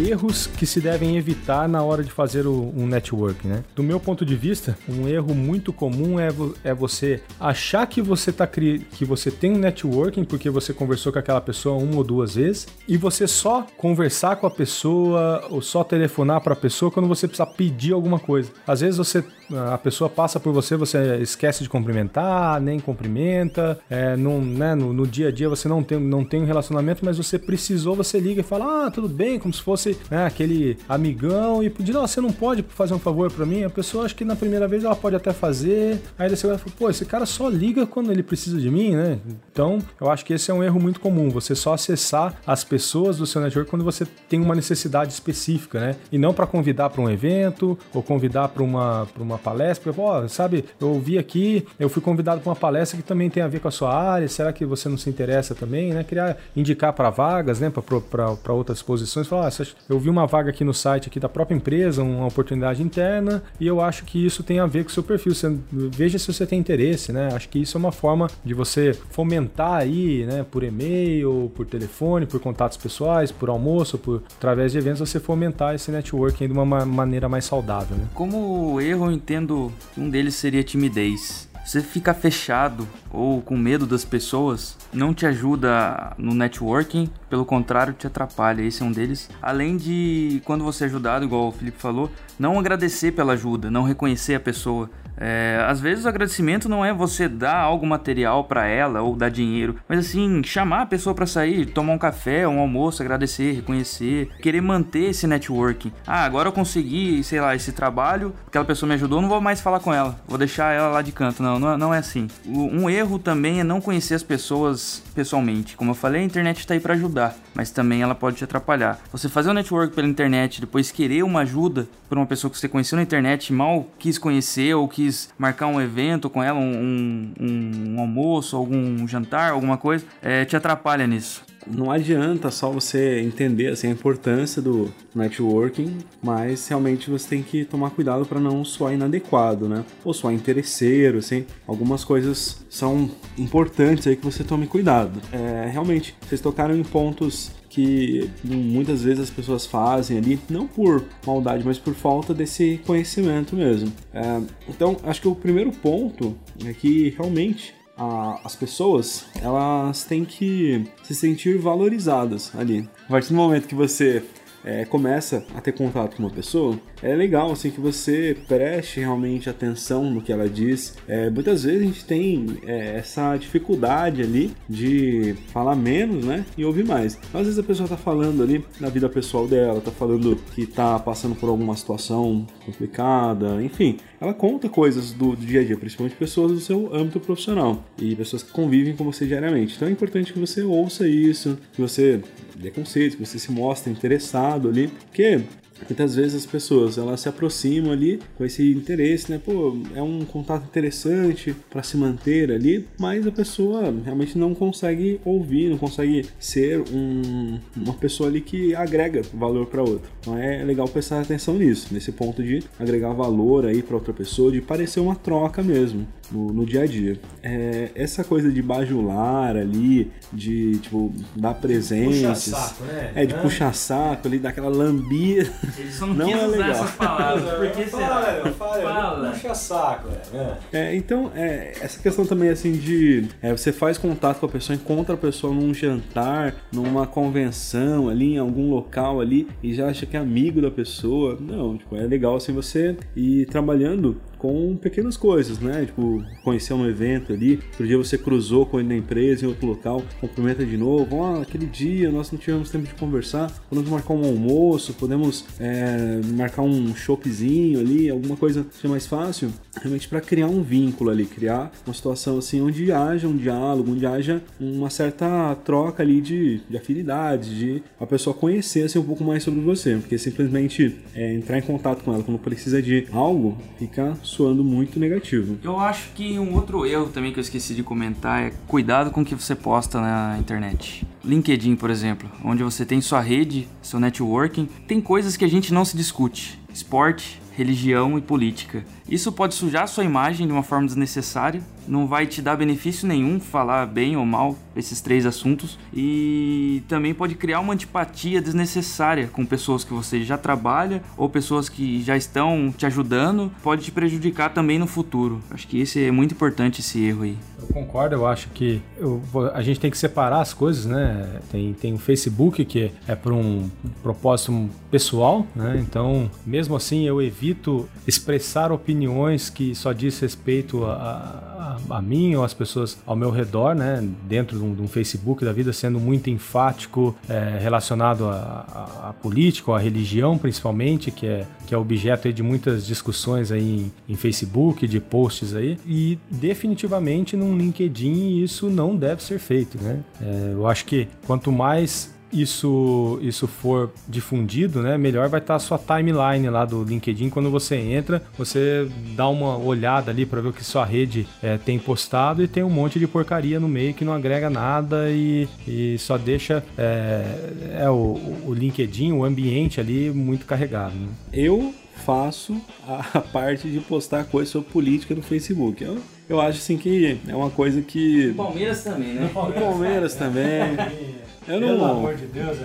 erros 0.00 0.46
que 0.46 0.66
se 0.66 0.80
devem 0.80 1.16
evitar 1.16 1.68
na 1.68 1.82
hora 1.82 2.02
de 2.02 2.10
fazer 2.10 2.46
o, 2.46 2.72
um 2.76 2.86
network, 2.86 3.46
né? 3.46 3.62
Do 3.74 3.82
meu 3.82 4.00
ponto 4.00 4.24
de 4.24 4.34
vista, 4.36 4.76
um 4.88 5.06
erro 5.08 5.34
muito 5.34 5.72
comum 5.72 6.18
é, 6.18 6.28
é 6.64 6.74
você 6.74 7.22
achar 7.38 7.86
que 7.86 8.00
você 8.00 8.32
tá 8.32 8.46
cri... 8.46 8.86
que 8.92 9.04
você 9.04 9.30
tem 9.30 9.52
um 9.52 9.58
networking 9.58 10.24
porque 10.24 10.48
você 10.50 10.72
conversou 10.72 11.12
com 11.12 11.18
aquela 11.18 11.40
pessoa 11.40 11.76
uma 11.76 11.96
ou 11.96 12.04
duas 12.04 12.34
vezes 12.34 12.68
e 12.88 12.96
você 12.96 13.26
só 13.26 13.66
conversar 13.76 14.36
com 14.36 14.46
a 14.46 14.50
pessoa 14.50 15.46
ou 15.50 15.60
só 15.60 15.84
telefonar 15.84 16.40
para 16.40 16.52
a 16.52 16.56
pessoa 16.56 16.90
quando 16.90 17.08
você 17.08 17.26
precisar 17.26 17.46
pedir 17.46 17.92
alguma 17.92 18.18
coisa. 18.18 18.50
Às 18.66 18.80
vezes 18.80 18.96
você 18.96 19.24
a 19.56 19.78
pessoa 19.78 20.08
passa 20.08 20.38
por 20.38 20.52
você, 20.52 20.76
você 20.76 21.16
esquece 21.16 21.62
de 21.62 21.68
cumprimentar, 21.68 22.60
nem 22.60 22.78
cumprimenta, 22.78 23.78
é, 23.88 24.16
não, 24.16 24.40
né, 24.40 24.74
no, 24.74 24.92
no, 24.92 25.06
dia 25.06 25.28
a 25.28 25.32
dia 25.32 25.48
você 25.48 25.68
não 25.68 25.82
tem, 25.82 25.98
não 25.98 26.24
tem 26.24 26.42
um 26.42 26.46
relacionamento, 26.46 27.04
mas 27.04 27.16
você 27.16 27.38
precisou, 27.38 27.96
você 27.96 28.18
liga 28.18 28.40
e 28.40 28.44
fala, 28.44 28.86
ah, 28.86 28.90
tudo 28.90 29.08
bem, 29.08 29.38
como 29.38 29.52
se 29.52 29.62
fosse 29.62 29.98
né, 30.10 30.26
aquele 30.26 30.78
amigão 30.88 31.62
e 31.62 31.70
pedir, 31.70 31.92
não, 31.92 32.06
você 32.06 32.20
não 32.20 32.32
pode 32.32 32.64
fazer 32.68 32.94
um 32.94 32.98
favor 32.98 33.30
para 33.30 33.44
mim? 33.44 33.64
A 33.64 33.70
pessoa 33.70 34.04
acho 34.04 34.14
que 34.14 34.24
na 34.24 34.36
primeira 34.36 34.68
vez 34.68 34.84
ela 34.84 34.96
pode 34.96 35.16
até 35.16 35.32
fazer, 35.32 36.00
aí 36.18 36.28
você 36.28 36.46
vai 36.46 36.58
falar, 36.58 36.74
pô, 36.78 36.90
esse 36.90 37.04
cara 37.04 37.26
só 37.26 37.48
liga 37.48 37.86
quando 37.86 38.10
ele 38.12 38.22
precisa 38.22 38.60
de 38.60 38.70
mim, 38.70 38.94
né? 38.94 39.18
Então, 39.50 39.78
eu 40.00 40.10
acho 40.10 40.24
que 40.24 40.32
esse 40.32 40.50
é 40.50 40.54
um 40.54 40.62
erro 40.62 40.80
muito 40.80 41.00
comum, 41.00 41.28
você 41.28 41.54
só 41.54 41.74
acessar 41.74 42.34
as 42.46 42.62
pessoas 42.64 43.18
do 43.18 43.26
seu 43.26 43.40
network 43.40 43.70
quando 43.70 43.84
você 43.84 44.06
tem 44.28 44.40
uma 44.40 44.54
necessidade 44.54 45.12
específica, 45.12 45.80
né? 45.80 45.96
E 46.12 46.18
não 46.18 46.32
para 46.32 46.46
convidar 46.46 46.90
para 46.90 47.00
um 47.00 47.10
evento 47.10 47.78
ou 47.92 48.02
convidar 48.02 48.48
para 48.48 48.62
uma, 48.62 49.06
pra 49.06 49.22
uma 49.22 49.39
palestra, 49.40 49.92
porque, 49.92 50.00
oh, 50.00 50.28
sabe, 50.28 50.64
eu 50.80 50.88
ouvi 50.88 51.18
aqui, 51.18 51.66
eu 51.78 51.88
fui 51.88 52.02
convidado 52.02 52.40
para 52.40 52.50
uma 52.50 52.56
palestra 52.56 52.96
que 52.96 53.02
também 53.02 53.28
tem 53.28 53.42
a 53.42 53.48
ver 53.48 53.60
com 53.60 53.68
a 53.68 53.70
sua 53.70 53.94
área, 53.94 54.28
será 54.28 54.52
que 54.52 54.64
você 54.64 54.88
não 54.88 54.96
se 54.96 55.08
interessa 55.10 55.54
também, 55.54 55.92
né? 55.92 56.04
Queria 56.04 56.36
indicar 56.54 56.92
para 56.92 57.10
vagas, 57.10 57.60
né, 57.60 57.70
para 57.70 58.52
outras 58.52 58.82
posições, 58.82 59.26
falar, 59.26 59.50
eu 59.88 59.98
vi 59.98 60.08
uma 60.08 60.26
vaga 60.26 60.50
aqui 60.50 60.64
no 60.64 60.74
site 60.74 61.08
aqui 61.08 61.18
da 61.18 61.28
própria 61.28 61.56
empresa, 61.56 62.02
uma 62.02 62.26
oportunidade 62.26 62.82
interna, 62.82 63.42
e 63.58 63.66
eu 63.66 63.80
acho 63.80 64.04
que 64.04 64.24
isso 64.24 64.42
tem 64.42 64.60
a 64.60 64.66
ver 64.66 64.84
com 64.84 64.90
o 64.90 64.92
seu 64.92 65.02
perfil. 65.02 65.34
Você, 65.34 65.56
veja 65.72 66.18
se 66.18 66.32
você 66.32 66.46
tem 66.46 66.58
interesse, 66.58 67.12
né? 67.12 67.30
Acho 67.32 67.48
que 67.48 67.58
isso 67.58 67.76
é 67.76 67.78
uma 67.78 67.92
forma 67.92 68.28
de 68.44 68.54
você 68.54 68.92
fomentar 69.10 69.74
aí, 69.74 70.24
né, 70.26 70.44
por 70.50 70.62
e-mail, 70.62 71.50
por 71.54 71.66
telefone, 71.66 72.26
por 72.26 72.40
contatos 72.40 72.76
pessoais, 72.76 73.30
por 73.30 73.48
almoço, 73.48 73.98
por 73.98 74.22
através 74.36 74.72
de 74.72 74.78
eventos, 74.78 75.00
você 75.00 75.20
fomentar 75.20 75.74
esse 75.74 75.90
networking 75.90 76.46
de 76.46 76.52
uma 76.52 76.84
maneira 76.84 77.28
mais 77.28 77.44
saudável, 77.44 77.96
né? 77.96 78.04
Como 78.14 78.80
erro, 78.80 79.10
entendo 79.30 79.72
que 79.94 80.00
um 80.00 80.10
deles 80.10 80.34
seria 80.34 80.64
timidez. 80.64 81.48
Você 81.64 81.80
ficar 81.80 82.14
fechado 82.14 82.88
ou 83.12 83.40
com 83.40 83.56
medo 83.56 83.86
das 83.86 84.04
pessoas 84.04 84.76
não 84.92 85.14
te 85.14 85.24
ajuda 85.24 86.14
no 86.18 86.34
networking, 86.34 87.08
pelo 87.28 87.44
contrário, 87.44 87.92
te 87.92 88.08
atrapalha. 88.08 88.62
Esse 88.62 88.82
é 88.82 88.84
um 88.84 88.90
deles. 88.90 89.30
Além 89.40 89.76
de, 89.76 90.42
quando 90.44 90.64
você 90.64 90.84
é 90.84 90.86
ajudado, 90.88 91.24
igual 91.24 91.48
o 91.48 91.52
Felipe 91.52 91.78
falou, 91.78 92.10
não 92.40 92.58
agradecer 92.58 93.12
pela 93.12 93.34
ajuda, 93.34 93.70
não 93.70 93.82
reconhecer 93.82 94.34
a 94.34 94.40
pessoa. 94.40 94.88
É, 95.22 95.62
às 95.68 95.78
vezes 95.78 96.06
o 96.06 96.08
agradecimento 96.08 96.66
não 96.66 96.82
é 96.82 96.94
você 96.94 97.28
dar 97.28 97.58
algo 97.58 97.86
material 97.86 98.44
para 98.44 98.66
ela 98.66 99.02
ou 99.02 99.14
dar 99.14 99.28
dinheiro, 99.28 99.76
mas 99.86 99.98
assim, 99.98 100.42
chamar 100.42 100.80
a 100.80 100.86
pessoa 100.86 101.14
para 101.14 101.26
sair, 101.26 101.66
tomar 101.66 101.92
um 101.92 101.98
café, 101.98 102.48
um 102.48 102.58
almoço, 102.58 103.02
agradecer, 103.02 103.52
reconhecer, 103.52 104.30
querer 104.40 104.62
manter 104.62 105.10
esse 105.10 105.26
networking. 105.26 105.92
Ah, 106.06 106.24
agora 106.24 106.48
eu 106.48 106.52
consegui, 106.52 107.22
sei 107.22 107.38
lá, 107.38 107.54
esse 107.54 107.72
trabalho, 107.72 108.32
aquela 108.46 108.64
pessoa 108.64 108.88
me 108.88 108.94
ajudou, 108.94 109.20
não 109.20 109.28
vou 109.28 109.42
mais 109.42 109.60
falar 109.60 109.80
com 109.80 109.92
ela, 109.92 110.18
vou 110.26 110.38
deixar 110.38 110.72
ela 110.72 110.88
lá 110.88 111.02
de 111.02 111.12
canto. 111.12 111.42
Não, 111.42 111.58
não, 111.58 111.76
não 111.76 111.94
é 111.94 111.98
assim. 111.98 112.26
Um 112.46 112.88
erro 112.88 113.18
também 113.18 113.60
é 113.60 113.64
não 113.64 113.82
conhecer 113.82 114.14
as 114.14 114.22
pessoas 114.22 115.02
pessoalmente. 115.14 115.76
Como 115.76 115.90
eu 115.90 115.94
falei, 115.94 116.22
a 116.22 116.24
internet 116.24 116.60
está 116.60 116.72
aí 116.72 116.80
para 116.80 116.94
ajudar, 116.94 117.36
mas 117.54 117.70
também 117.70 118.00
ela 118.00 118.14
pode 118.14 118.36
te 118.36 118.44
atrapalhar. 118.44 118.98
Você 119.12 119.28
fazer 119.28 119.50
um 119.50 119.54
network 119.54 119.94
pela 119.94 120.08
internet, 120.08 120.62
depois 120.62 120.90
querer 120.90 121.22
uma 121.24 121.40
ajuda 121.40 121.86
por 122.08 122.16
uma 122.16 122.26
pessoa 122.30 122.48
que 122.48 122.56
você 122.56 122.68
conheceu 122.68 122.94
na 122.94 123.02
internet, 123.02 123.52
mal 123.52 123.88
quis 123.98 124.16
conhecer 124.16 124.72
ou 124.72 124.86
quis 124.86 125.30
marcar 125.36 125.66
um 125.66 125.80
evento 125.80 126.30
com 126.30 126.40
ela, 126.40 126.60
um, 126.60 127.34
um, 127.40 127.94
um 127.96 128.00
almoço, 128.00 128.56
algum 128.56 129.06
jantar, 129.08 129.50
alguma 129.50 129.76
coisa, 129.76 130.04
é, 130.22 130.44
te 130.44 130.54
atrapalha 130.54 131.08
nisso 131.08 131.42
não 131.66 131.90
adianta 131.90 132.50
só 132.50 132.70
você 132.70 133.20
entender 133.20 133.68
assim, 133.68 133.88
a 133.88 133.90
importância 133.90 134.62
do 134.62 134.90
networking, 135.14 135.98
mas 136.22 136.66
realmente 136.68 137.10
você 137.10 137.28
tem 137.28 137.42
que 137.42 137.64
tomar 137.64 137.90
cuidado 137.90 138.24
para 138.24 138.40
não 138.40 138.64
soar 138.64 138.94
inadequado, 138.94 139.68
né? 139.68 139.84
Ou 140.04 140.14
soar 140.14 140.32
interesseiro, 140.32 141.18
assim. 141.18 141.44
Algumas 141.66 142.02
coisas 142.02 142.64
são 142.68 143.10
importantes 143.36 144.06
aí 144.06 144.16
que 144.16 144.24
você 144.24 144.42
tome 144.42 144.66
cuidado. 144.66 145.20
É, 145.32 145.68
realmente, 145.70 146.16
vocês 146.26 146.40
tocaram 146.40 146.74
em 146.74 146.82
pontos 146.82 147.52
que 147.70 148.28
muitas 148.44 149.04
vezes 149.04 149.20
as 149.20 149.30
pessoas 149.30 149.64
fazem 149.64 150.18
ali, 150.18 150.38
não 150.50 150.66
por 150.66 151.04
maldade, 151.24 151.64
mas 151.64 151.78
por 151.78 151.94
falta 151.94 152.34
desse 152.34 152.80
conhecimento 152.84 153.54
mesmo. 153.56 153.90
É, 154.12 154.42
então, 154.68 154.96
acho 155.04 155.22
que 155.22 155.28
o 155.28 155.34
primeiro 155.34 155.70
ponto 155.70 156.36
é 156.64 156.72
que 156.74 157.14
realmente 157.16 157.72
a, 157.96 158.40
as 158.44 158.56
pessoas 158.56 159.26
elas 159.40 160.04
têm 160.04 160.24
que 160.24 160.84
se 161.04 161.14
sentir 161.14 161.58
valorizadas 161.58 162.50
ali. 162.56 162.88
A 163.06 163.10
partir 163.10 163.28
do 163.28 163.36
momento 163.36 163.68
que 163.68 163.74
você 163.74 164.22
é, 164.64 164.84
começa 164.84 165.44
a 165.54 165.60
ter 165.60 165.72
contato 165.72 166.16
com 166.16 166.22
uma 166.22 166.30
pessoa, 166.30 166.78
é 167.02 167.14
legal 167.14 167.52
assim 167.52 167.70
que 167.70 167.80
você 167.80 168.36
preste 168.46 169.00
realmente 169.00 169.48
atenção 169.48 170.10
no 170.10 170.20
que 170.20 170.32
ela 170.32 170.48
diz. 170.48 170.94
É, 171.08 171.30
muitas 171.30 171.64
vezes 171.64 171.82
a 171.82 171.84
gente 171.84 172.04
tem 172.04 172.58
é, 172.66 172.96
essa 172.96 173.36
dificuldade 173.36 174.22
ali 174.22 174.52
de 174.68 175.34
falar 175.52 175.74
menos, 175.74 176.24
né, 176.24 176.44
e 176.56 176.64
ouvir 176.64 176.84
mais. 176.84 177.18
Às 177.32 177.46
vezes 177.46 177.58
a 177.58 177.62
pessoa 177.62 177.88
tá 177.88 177.96
falando 177.96 178.42
ali 178.42 178.64
na 178.78 178.88
vida 178.88 179.08
pessoal 179.08 179.46
dela, 179.46 179.80
tá 179.80 179.90
falando 179.90 180.36
que 180.54 180.66
tá 180.66 180.98
passando 180.98 181.34
por 181.34 181.48
alguma 181.48 181.76
situação 181.76 182.46
complicada, 182.64 183.62
enfim, 183.62 183.96
ela 184.20 184.34
conta 184.34 184.68
coisas 184.68 185.12
do, 185.12 185.34
do 185.34 185.46
dia 185.46 185.60
a 185.60 185.64
dia, 185.64 185.76
principalmente 185.76 186.16
pessoas 186.16 186.52
do 186.52 186.60
seu 186.60 186.94
âmbito 186.94 187.18
profissional 187.20 187.82
e 187.98 188.14
pessoas 188.14 188.42
que 188.42 188.50
convivem 188.50 188.94
com 188.94 189.04
você 189.04 189.26
diariamente. 189.26 189.76
Então 189.76 189.88
é 189.88 189.90
importante 189.90 190.32
que 190.32 190.38
você 190.38 190.62
ouça 190.62 191.08
isso, 191.08 191.58
que 191.72 191.80
você 191.80 192.20
dê 192.60 192.70
que 192.70 192.80
você 192.80 193.38
se 193.38 193.50
mostre 193.50 193.90
interessado 193.90 194.68
ali, 194.68 194.88
porque 194.88 195.40
muitas 195.88 196.14
vezes 196.14 196.34
as 196.34 196.46
pessoas 196.46 196.98
elas 196.98 197.20
se 197.20 197.28
aproximam 197.28 197.92
ali 197.92 198.20
com 198.36 198.44
esse 198.44 198.70
interesse, 198.70 199.30
né? 199.30 199.40
Pô, 199.42 199.76
é 199.94 200.02
um 200.02 200.24
contato 200.24 200.64
interessante 200.64 201.54
para 201.70 201.82
se 201.82 201.96
manter 201.96 202.52
ali, 202.52 202.86
mas 202.98 203.26
a 203.26 203.32
pessoa 203.32 203.94
realmente 204.04 204.36
não 204.36 204.54
consegue 204.54 205.20
ouvir, 205.24 205.70
não 205.70 205.78
consegue 205.78 206.26
ser 206.38 206.82
um, 206.92 207.58
uma 207.76 207.94
pessoa 207.94 208.28
ali 208.28 208.40
que 208.40 208.74
agrega 208.74 209.22
valor 209.32 209.66
para 209.66 209.82
outra. 209.82 210.10
Então 210.20 210.36
é 210.36 210.62
legal 210.64 210.88
prestar 210.88 211.20
atenção 211.20 211.54
nisso, 211.54 211.88
nesse 211.92 212.12
ponto 212.12 212.42
de 212.42 212.62
agregar 212.78 213.12
valor 213.12 213.66
aí 213.66 213.82
para 213.82 213.96
outra 213.96 214.12
pessoa, 214.12 214.52
de 214.52 214.60
parecer 214.60 215.00
uma 215.00 215.16
troca 215.16 215.62
mesmo 215.62 216.06
no, 216.30 216.52
no 216.52 216.66
dia 216.66 216.82
a 216.82 216.86
dia. 216.86 217.18
É, 217.42 217.90
essa 217.94 218.24
coisa 218.24 218.50
de 218.50 218.62
bajular 218.62 219.56
ali, 219.56 220.10
de 220.32 220.78
tipo 220.78 221.12
dar 221.34 221.54
presenças, 221.54 222.54
saco, 222.54 222.84
né? 222.84 223.12
é 223.14 223.26
de 223.26 223.34
é. 223.34 223.38
puxar 223.38 223.74
saco 223.74 224.28
ali, 224.28 224.38
daquela 224.38 224.68
lambida. 224.68 225.50
Ele 225.78 225.92
só 225.92 226.06
não, 226.06 226.14
não 226.14 226.28
é 226.28 226.46
legal. 226.46 226.70
essas 226.70 226.90
palavras. 226.92 227.54
Por 227.54 227.70
que 227.70 227.90
fala, 227.90 228.52
fala, 228.52 228.82
fala. 228.82 229.30
Puxa 229.30 229.54
saco, 229.54 230.08
né? 230.32 230.58
é. 230.72 230.94
então 230.94 231.30
é, 231.34 231.72
essa 231.80 232.00
questão 232.00 232.24
também 232.24 232.48
assim 232.48 232.72
de 232.72 233.28
é, 233.42 233.52
você 233.52 233.72
faz 233.72 233.98
contato 233.98 234.40
com 234.40 234.46
a 234.46 234.48
pessoa, 234.48 234.76
encontra 234.76 235.14
a 235.14 235.18
pessoa 235.18 235.54
num 235.54 235.72
jantar, 235.74 236.54
numa 236.72 237.06
convenção 237.06 238.08
ali, 238.08 238.34
em 238.34 238.38
algum 238.38 238.70
local 238.70 239.20
ali 239.20 239.48
e 239.62 239.74
já 239.74 239.88
acha 239.88 240.06
que 240.06 240.16
é 240.16 240.20
amigo 240.20 240.60
da 240.60 240.70
pessoa. 240.70 241.38
Não, 241.40 241.76
tipo, 241.76 241.96
é 241.96 242.02
legal 242.02 242.36
assim 242.36 242.52
você 242.52 242.96
ir 243.16 243.46
trabalhando 243.46 244.20
com 244.40 244.74
pequenas 244.74 245.18
coisas, 245.18 245.58
né? 245.58 245.84
Tipo, 245.84 246.24
conhecer 246.42 246.72
um 246.72 246.88
evento 246.88 247.32
ali, 247.32 247.60
outro 247.72 247.86
dia 247.86 247.98
você 247.98 248.16
cruzou 248.16 248.64
com 248.64 248.80
ele 248.80 248.88
na 248.88 248.96
empresa, 248.96 249.44
em 249.44 249.48
outro 249.48 249.66
local, 249.66 250.02
cumprimenta 250.18 250.64
de 250.64 250.76
novo, 250.78 251.16
ó, 251.16 251.38
oh, 251.38 251.42
aquele 251.42 251.66
dia 251.66 252.10
nós 252.10 252.32
não 252.32 252.38
tivemos 252.38 252.70
tempo 252.70 252.86
de 252.86 252.94
conversar, 252.94 253.52
podemos 253.68 253.90
marcar 253.90 254.14
um 254.14 254.24
almoço, 254.24 254.94
podemos 254.94 255.44
é, 255.60 256.20
marcar 256.34 256.62
um 256.62 256.94
shopzinho 256.94 257.80
ali, 257.80 258.08
alguma 258.08 258.36
coisa 258.36 258.64
que 258.64 258.74
seja 258.74 258.88
mais 258.88 259.06
fácil. 259.06 259.52
Realmente 259.80 260.08
para 260.08 260.20
criar 260.20 260.46
um 260.46 260.62
vínculo 260.62 261.10
ali, 261.10 261.24
criar 261.24 261.72
uma 261.86 261.94
situação 261.94 262.38
assim 262.38 262.60
onde 262.60 262.92
haja 262.92 263.26
um 263.26 263.36
diálogo, 263.36 263.92
onde 263.92 264.06
haja 264.06 264.42
uma 264.58 264.90
certa 264.90 265.54
troca 265.64 266.02
ali 266.02 266.20
de, 266.20 266.60
de 266.68 266.76
afinidade, 266.76 267.58
de 267.58 267.82
a 267.98 268.06
pessoa 268.06 268.34
conhecer 268.34 268.84
assim, 268.84 268.98
um 268.98 269.04
pouco 269.04 269.24
mais 269.24 269.42
sobre 269.42 269.60
você, 269.60 269.96
porque 269.96 270.18
simplesmente 270.18 270.98
é, 271.14 271.34
entrar 271.34 271.58
em 271.58 271.62
contato 271.62 272.04
com 272.04 272.12
ela 272.12 272.22
quando 272.22 272.38
precisa 272.38 272.82
de 272.82 273.06
algo 273.12 273.56
fica 273.78 274.16
soando 274.22 274.62
muito 274.62 274.98
negativo. 274.98 275.58
Eu 275.62 275.78
acho 275.78 276.10
que 276.12 276.38
um 276.38 276.54
outro 276.54 276.86
erro 276.86 277.08
também 277.08 277.32
que 277.32 277.38
eu 277.38 277.42
esqueci 277.42 277.74
de 277.74 277.82
comentar 277.82 278.42
é 278.42 278.52
cuidado 278.66 279.10
com 279.10 279.22
o 279.22 279.24
que 279.24 279.34
você 279.34 279.54
posta 279.54 280.00
na 280.00 280.36
internet. 280.38 281.06
LinkedIn, 281.24 281.76
por 281.76 281.90
exemplo, 281.90 282.30
onde 282.44 282.62
você 282.62 282.84
tem 282.84 283.00
sua 283.00 283.20
rede, 283.20 283.68
seu 283.82 284.00
networking, 284.00 284.68
tem 284.86 285.00
coisas 285.00 285.36
que 285.36 285.44
a 285.44 285.48
gente 285.48 285.72
não 285.72 285.84
se 285.84 285.96
discute. 285.96 286.58
Esporte, 286.72 287.40
religião 287.52 288.16
e 288.16 288.22
política. 288.22 288.84
Isso 289.10 289.32
pode 289.32 289.56
sujar 289.56 289.88
sua 289.88 290.04
imagem 290.04 290.46
de 290.46 290.52
uma 290.52 290.62
forma 290.62 290.86
desnecessária, 290.86 291.60
não 291.88 292.06
vai 292.06 292.26
te 292.28 292.40
dar 292.40 292.56
benefício 292.56 293.08
nenhum 293.08 293.40
falar 293.40 293.84
bem 293.86 294.16
ou 294.16 294.24
mal 294.24 294.56
esses 294.76 295.00
três 295.00 295.26
assuntos 295.26 295.76
e 295.92 296.84
também 296.86 297.12
pode 297.12 297.34
criar 297.34 297.58
uma 297.58 297.72
antipatia 297.72 298.40
desnecessária 298.40 299.28
com 299.32 299.44
pessoas 299.44 299.82
que 299.82 299.92
você 299.92 300.22
já 300.22 300.38
trabalha 300.38 301.02
ou 301.16 301.28
pessoas 301.28 301.68
que 301.68 302.00
já 302.02 302.16
estão 302.16 302.72
te 302.76 302.86
ajudando, 302.86 303.50
pode 303.64 303.82
te 303.82 303.90
prejudicar 303.90 304.50
também 304.50 304.78
no 304.78 304.86
futuro. 304.86 305.40
Acho 305.50 305.66
que 305.66 305.80
esse 305.80 306.04
é 306.04 306.12
muito 306.12 306.32
importante 306.32 306.80
esse 306.80 307.02
erro 307.02 307.24
aí. 307.24 307.36
Eu 307.58 307.66
concordo, 307.66 308.14
eu 308.14 308.26
acho 308.26 308.48
que 308.50 308.80
eu, 308.96 309.20
a 309.52 309.60
gente 309.60 309.80
tem 309.80 309.90
que 309.90 309.98
separar 309.98 310.40
as 310.40 310.54
coisas, 310.54 310.86
né? 310.86 311.40
Tem, 311.50 311.72
tem 311.72 311.94
o 311.94 311.98
Facebook 311.98 312.64
que 312.64 312.92
é 313.08 313.14
para 313.16 313.34
um 313.34 313.68
propósito 314.02 314.70
pessoal, 314.90 315.44
né? 315.54 315.78
Então, 315.80 316.30
mesmo 316.46 316.76
assim, 316.76 317.06
eu 317.06 317.20
evito 317.20 317.88
expressar 318.06 318.70
opiniões 318.70 318.99
opiniões 319.00 319.48
que 319.48 319.74
só 319.74 319.92
diz 319.92 320.18
respeito 320.20 320.84
a, 320.84 321.78
a, 321.90 321.96
a, 321.96 322.02
mim 322.02 322.34
ou 322.34 322.44
as 322.44 322.52
pessoas 322.52 322.98
ao 323.06 323.16
meu 323.16 323.30
redor, 323.30 323.74
né? 323.74 324.06
Dentro 324.28 324.58
de 324.58 324.64
um, 324.64 324.74
de 324.74 324.82
um 324.82 324.88
Facebook 324.88 325.44
da 325.44 325.52
vida, 325.52 325.72
sendo 325.72 325.98
muito 325.98 326.28
enfático 326.28 327.16
é, 327.28 327.58
relacionado 327.60 328.28
à 328.28 329.14
política, 329.22 329.72
à 329.72 329.78
religião 329.78 330.36
principalmente, 330.36 331.10
que 331.10 331.26
é, 331.26 331.46
que 331.66 331.74
é 331.74 331.78
objeto 331.78 332.30
de 332.32 332.42
muitas 332.42 332.86
discussões 332.86 333.50
aí 333.50 333.62
em, 334.08 334.12
em 334.12 334.16
Facebook, 334.16 334.86
de 334.86 335.00
posts 335.00 335.54
aí. 335.54 335.78
E 335.86 336.18
definitivamente 336.30 337.36
num 337.36 337.56
LinkedIn 337.56 338.42
isso 338.42 338.68
não 338.68 338.96
deve 338.96 339.22
ser 339.22 339.38
feito, 339.38 339.78
né? 339.82 340.00
É, 340.20 340.52
eu 340.52 340.66
acho 340.66 340.84
que 340.84 341.08
quanto 341.26 341.50
mais 341.50 342.14
isso, 342.32 343.18
isso 343.22 343.46
for 343.46 343.90
difundido, 344.08 344.82
né, 344.82 344.96
melhor 344.96 345.28
vai 345.28 345.40
estar 345.40 345.54
tá 345.54 345.56
a 345.56 345.58
sua 345.58 345.78
timeline 345.78 346.48
lá 346.48 346.64
do 346.64 346.82
LinkedIn. 346.82 347.30
Quando 347.30 347.50
você 347.50 347.76
entra, 347.76 348.22
você 348.36 348.88
dá 349.14 349.28
uma 349.28 349.56
olhada 349.56 350.10
ali 350.10 350.24
para 350.24 350.40
ver 350.40 350.48
o 350.48 350.52
que 350.52 350.64
sua 350.64 350.84
rede 350.84 351.26
é, 351.42 351.58
tem 351.58 351.78
postado 351.78 352.42
e 352.42 352.48
tem 352.48 352.62
um 352.62 352.70
monte 352.70 352.98
de 352.98 353.06
porcaria 353.06 353.58
no 353.58 353.68
meio 353.68 353.94
que 353.94 354.04
não 354.04 354.12
agrega 354.12 354.48
nada 354.48 355.10
e, 355.10 355.48
e 355.66 355.96
só 355.98 356.16
deixa 356.16 356.64
é, 356.76 357.82
é 357.82 357.90
o, 357.90 358.18
o 358.46 358.54
LinkedIn, 358.54 359.12
o 359.12 359.24
ambiente 359.24 359.80
ali 359.80 360.10
muito 360.10 360.46
carregado. 360.46 360.94
Né? 360.94 361.08
Eu 361.32 361.74
faço 362.04 362.60
a 362.86 363.20
parte 363.20 363.68
de 363.68 363.80
postar 363.80 364.24
coisas 364.24 364.50
sobre 364.50 364.70
política 364.70 365.14
no 365.14 365.22
Facebook. 365.22 365.82
Eu, 365.82 365.98
eu 366.28 366.40
acho 366.40 366.58
assim 366.58 366.76
que 366.76 367.18
é 367.26 367.34
uma 367.34 367.50
coisa 367.50 367.82
que. 367.82 368.30
O 368.30 368.34
Palmeiras 368.34 368.84
também, 368.84 369.14
né? 369.14 369.30
O 369.32 369.52
Palmeiras 369.52 370.14
também. 370.14 370.76
Eu 371.48 371.60
não... 371.60 371.68
Pelo 371.68 371.84
amor 371.84 372.14
de 372.16 372.26
Deus. 372.26 372.58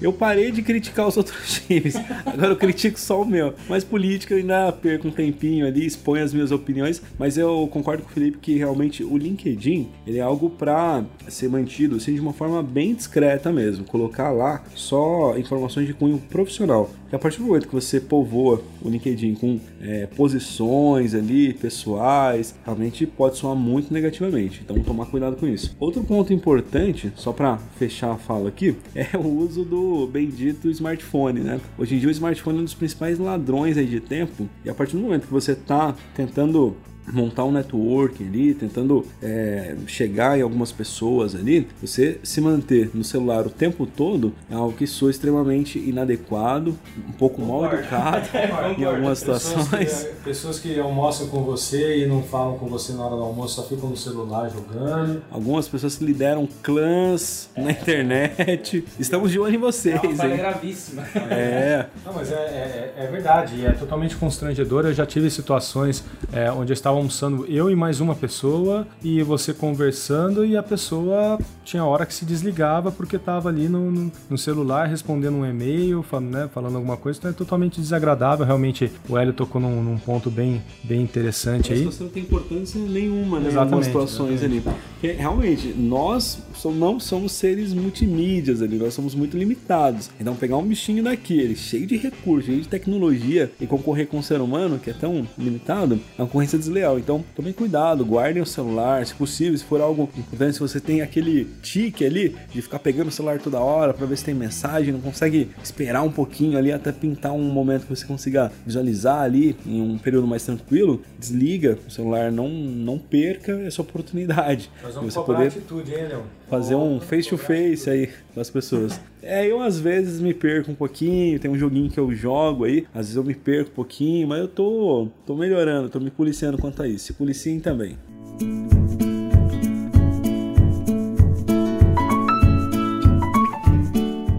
Eu 0.00 0.12
parei 0.12 0.50
de 0.50 0.62
criticar 0.62 1.06
os 1.06 1.16
outros 1.18 1.60
times. 1.60 1.94
Agora 2.24 2.48
eu 2.48 2.56
critico 2.56 2.98
só 2.98 3.22
o 3.22 3.26
meu. 3.26 3.54
Mas 3.68 3.84
política 3.84 4.34
eu 4.34 4.38
ainda 4.38 4.72
perco 4.72 5.08
um 5.08 5.10
tempinho 5.10 5.66
ali, 5.66 5.84
exponho 5.86 6.24
as 6.24 6.32
minhas 6.32 6.50
opiniões. 6.50 7.02
Mas 7.18 7.36
eu 7.36 7.68
concordo 7.70 8.02
com 8.02 8.10
o 8.10 8.12
Felipe 8.12 8.38
que 8.38 8.56
realmente 8.56 9.04
o 9.04 9.16
LinkedIn 9.16 9.88
ele 10.06 10.18
é 10.18 10.22
algo 10.22 10.50
para 10.50 11.04
ser 11.28 11.48
mantido 11.48 11.96
assim, 11.96 12.14
de 12.14 12.20
uma 12.20 12.32
forma 12.32 12.62
bem 12.62 12.94
discreta 12.94 13.52
mesmo. 13.52 13.84
Colocar 13.84 14.30
lá 14.30 14.62
só 14.74 15.36
informações 15.38 15.86
de 15.86 15.94
cunho 15.94 16.18
profissional. 16.30 16.90
E 17.12 17.16
a 17.16 17.18
partir 17.18 17.38
do 17.38 17.46
momento 17.46 17.66
que 17.66 17.74
você 17.74 18.00
povoa 18.00 18.62
o 18.80 18.88
LinkedIn 18.88 19.34
com 19.34 19.58
é, 19.82 20.06
posições 20.06 21.12
ali, 21.12 21.52
pessoais, 21.52 22.54
realmente 22.64 23.04
pode 23.04 23.36
soar 23.36 23.56
muito 23.56 23.92
negativamente. 23.92 24.62
Então 24.64 24.78
tomar 24.80 25.06
cuidado 25.06 25.36
com 25.36 25.46
isso. 25.46 25.76
Outro 25.80 26.04
ponto 26.04 26.32
importante, 26.32 27.12
só 27.16 27.32
para 27.32 27.58
fechar 27.78 28.12
a 28.12 28.16
fala 28.16 28.48
aqui, 28.48 28.76
é 28.94 29.16
o 29.16 29.26
uso 29.26 29.64
do 29.64 29.89
bendito 30.06 30.70
smartphone, 30.70 31.40
né? 31.40 31.60
Hoje 31.78 31.94
em 31.94 31.98
dia 31.98 32.08
o 32.08 32.10
smartphone 32.10 32.58
é 32.58 32.60
um 32.60 32.64
dos 32.64 32.74
principais 32.74 33.18
ladrões 33.18 33.76
aí 33.76 33.86
de 33.86 34.00
tempo. 34.00 34.48
E 34.64 34.70
a 34.70 34.74
partir 34.74 34.96
do 34.96 35.02
momento 35.02 35.26
que 35.26 35.32
você 35.32 35.52
está 35.52 35.94
tentando 36.14 36.76
montar 37.06 37.44
um 37.44 37.52
networking 37.52 38.26
ali, 38.26 38.54
tentando 38.54 39.06
é, 39.22 39.74
chegar 39.86 40.38
em 40.38 40.42
algumas 40.42 40.72
pessoas 40.72 41.34
ali, 41.34 41.66
você 41.80 42.20
se 42.22 42.40
manter 42.40 42.90
no 42.94 43.02
celular 43.02 43.46
o 43.46 43.50
tempo 43.50 43.86
todo 43.86 44.32
é 44.50 44.54
algo 44.54 44.72
que 44.72 44.86
soa 44.86 45.10
extremamente 45.10 45.78
inadequado, 45.78 46.76
um 47.08 47.12
pouco 47.12 47.42
mal 47.42 47.72
educado 47.72 48.28
em 48.78 48.84
algumas 48.84 49.18
situações. 49.18 49.66
Pessoas 49.70 50.04
que, 50.04 50.24
pessoas 50.24 50.58
que 50.58 50.80
almoçam 50.80 51.28
com 51.28 51.42
você 51.42 51.98
e 51.98 52.06
não 52.06 52.22
falam 52.22 52.56
com 52.58 52.66
você 52.66 52.92
na 52.92 53.04
hora 53.04 53.16
do 53.16 53.22
almoço, 53.22 53.56
só 53.56 53.62
ficam 53.62 53.90
no 53.90 53.96
celular 53.96 54.50
jogando. 54.50 55.22
Algumas 55.30 55.68
pessoas 55.68 55.96
que 55.96 56.04
lideram 56.04 56.48
clãs 56.62 57.50
na 57.56 57.72
internet. 57.72 58.84
Estamos 58.98 59.30
de 59.30 59.38
olho 59.38 59.54
em 59.54 59.58
vocês. 59.58 59.96
É 60.02 60.06
uma 60.06 60.16
falha 60.16 60.36
gravíssima. 60.36 61.02
É. 61.30 61.86
Não, 62.04 62.12
mas 62.12 62.30
é, 62.30 62.34
é, 62.34 62.94
é 62.96 63.06
verdade, 63.06 63.64
é 63.64 63.72
totalmente 63.72 64.16
constrangedor. 64.16 64.84
Eu 64.86 64.94
já 64.94 65.06
tive 65.06 65.30
situações 65.30 66.04
é, 66.32 66.50
onde 66.50 66.72
eu 66.72 66.74
estava 66.74 66.99
almoçando 67.00 67.46
eu 67.46 67.70
e 67.70 67.76
mais 67.76 68.00
uma 68.00 68.14
pessoa 68.14 68.86
e 69.02 69.22
você 69.22 69.52
conversando 69.52 70.44
e 70.44 70.56
a 70.56 70.62
pessoa 70.62 71.38
tinha 71.64 71.84
hora 71.84 72.04
que 72.04 72.12
se 72.12 72.24
desligava 72.24 72.92
porque 72.92 73.16
estava 73.16 73.48
ali 73.48 73.68
no, 73.68 74.10
no, 74.28 74.38
celular 74.38 74.86
respondendo 74.86 75.36
um 75.36 75.46
e-mail, 75.46 76.02
falando, 76.02 76.30
né, 76.30 76.50
falando 76.52 76.76
alguma 76.76 76.96
coisa, 76.96 77.18
então 77.18 77.30
é 77.30 77.34
totalmente 77.34 77.80
desagradável. 77.80 78.44
Realmente 78.44 78.90
o 79.08 79.16
Hélio 79.16 79.32
tocou 79.32 79.60
num, 79.60 79.82
num 79.82 79.98
ponto 79.98 80.30
bem, 80.30 80.62
bem 80.84 81.00
interessante 81.00 81.72
aí. 81.72 81.84
Você 81.84 82.02
não 82.02 82.10
tem 82.10 82.22
importância 82.22 82.80
nenhuma, 82.80 83.40
né? 83.40 83.48
Exatamente, 83.48 83.86
situações 83.86 84.42
exatamente. 84.42 84.68
ali. 84.68 84.76
Porque 84.92 85.12
realmente 85.12 85.68
nós 85.68 86.42
não 86.64 87.00
somos 87.00 87.32
seres 87.32 87.72
multimídias 87.72 88.60
ali, 88.60 88.76
nós 88.76 88.92
somos 88.92 89.14
muito 89.14 89.36
limitados. 89.36 90.10
Então 90.20 90.34
pegar 90.34 90.56
um 90.56 90.66
bichinho 90.66 91.02
daquele, 91.02 91.56
cheio 91.56 91.86
de 91.86 91.96
recursos, 91.96 92.46
cheio 92.46 92.60
de 92.60 92.68
tecnologia 92.68 93.50
e 93.60 93.66
concorrer 93.66 94.06
com 94.06 94.18
um 94.18 94.22
ser 94.22 94.40
humano 94.40 94.78
que 94.78 94.90
é 94.90 94.92
tão 94.92 95.26
limitado, 95.38 96.00
é 96.18 96.22
uma 96.22 96.26
concorrência 96.26 96.58
desleal. 96.58 96.79
Então 96.98 97.24
tomem 97.34 97.52
cuidado, 97.52 98.04
guardem 98.04 98.42
o 98.42 98.46
celular, 98.46 99.04
se 99.06 99.14
possível, 99.14 99.56
se 99.56 99.64
for 99.64 99.80
algo 99.80 100.08
importante, 100.16 100.54
se 100.54 100.60
você 100.60 100.80
tem 100.80 101.02
aquele 101.02 101.46
tique 101.62 102.04
ali 102.04 102.36
de 102.52 102.62
ficar 102.62 102.78
pegando 102.78 103.08
o 103.08 103.10
celular 103.10 103.38
toda 103.38 103.60
hora 103.60 103.92
para 103.92 104.06
ver 104.06 104.16
se 104.16 104.24
tem 104.24 104.34
mensagem, 104.34 104.92
não 104.92 105.00
consegue 105.00 105.50
esperar 105.62 106.02
um 106.02 106.10
pouquinho 106.10 106.58
ali 106.58 106.72
até 106.72 106.92
pintar 106.92 107.32
um 107.32 107.42
momento 107.42 107.82
que 107.82 107.94
você 107.94 108.06
consiga 108.06 108.50
visualizar 108.64 109.22
ali 109.22 109.56
em 109.66 109.80
um 109.80 109.98
período 109.98 110.26
mais 110.26 110.44
tranquilo, 110.44 111.02
desliga 111.18 111.78
o 111.86 111.90
celular, 111.90 112.30
não, 112.30 112.48
não 112.48 112.98
perca 112.98 113.52
essa 113.62 113.82
oportunidade. 113.82 114.70
Nós 114.82 114.94
vamos 114.94 115.14
você 115.14 115.20
poder 115.20 115.48
atitude, 115.48 115.92
hein, 115.92 116.08
Leon? 116.08 116.22
Fazer 116.50 116.74
um 116.74 116.98
face 116.98 117.28
to 117.28 117.38
face 117.38 117.88
aí 117.88 118.10
com 118.34 118.40
as 118.40 118.50
pessoas. 118.50 119.00
É, 119.22 119.46
eu 119.46 119.62
às 119.62 119.78
vezes 119.78 120.20
me 120.20 120.34
perco 120.34 120.72
um 120.72 120.74
pouquinho, 120.74 121.38
tem 121.38 121.48
um 121.48 121.56
joguinho 121.56 121.88
que 121.88 122.00
eu 122.00 122.12
jogo 122.12 122.64
aí, 122.64 122.88
às 122.92 123.06
vezes 123.06 123.14
eu 123.14 123.22
me 123.22 123.34
perco 123.34 123.70
um 123.70 123.74
pouquinho, 123.74 124.26
mas 124.26 124.40
eu 124.40 124.48
tô, 124.48 125.06
tô 125.24 125.36
melhorando, 125.36 125.88
tô 125.88 126.00
me 126.00 126.10
policiando 126.10 126.58
quanto 126.58 126.82
a 126.82 126.88
isso. 126.88 127.04
Se 127.06 127.12
policiem 127.12 127.60
também. 127.60 127.96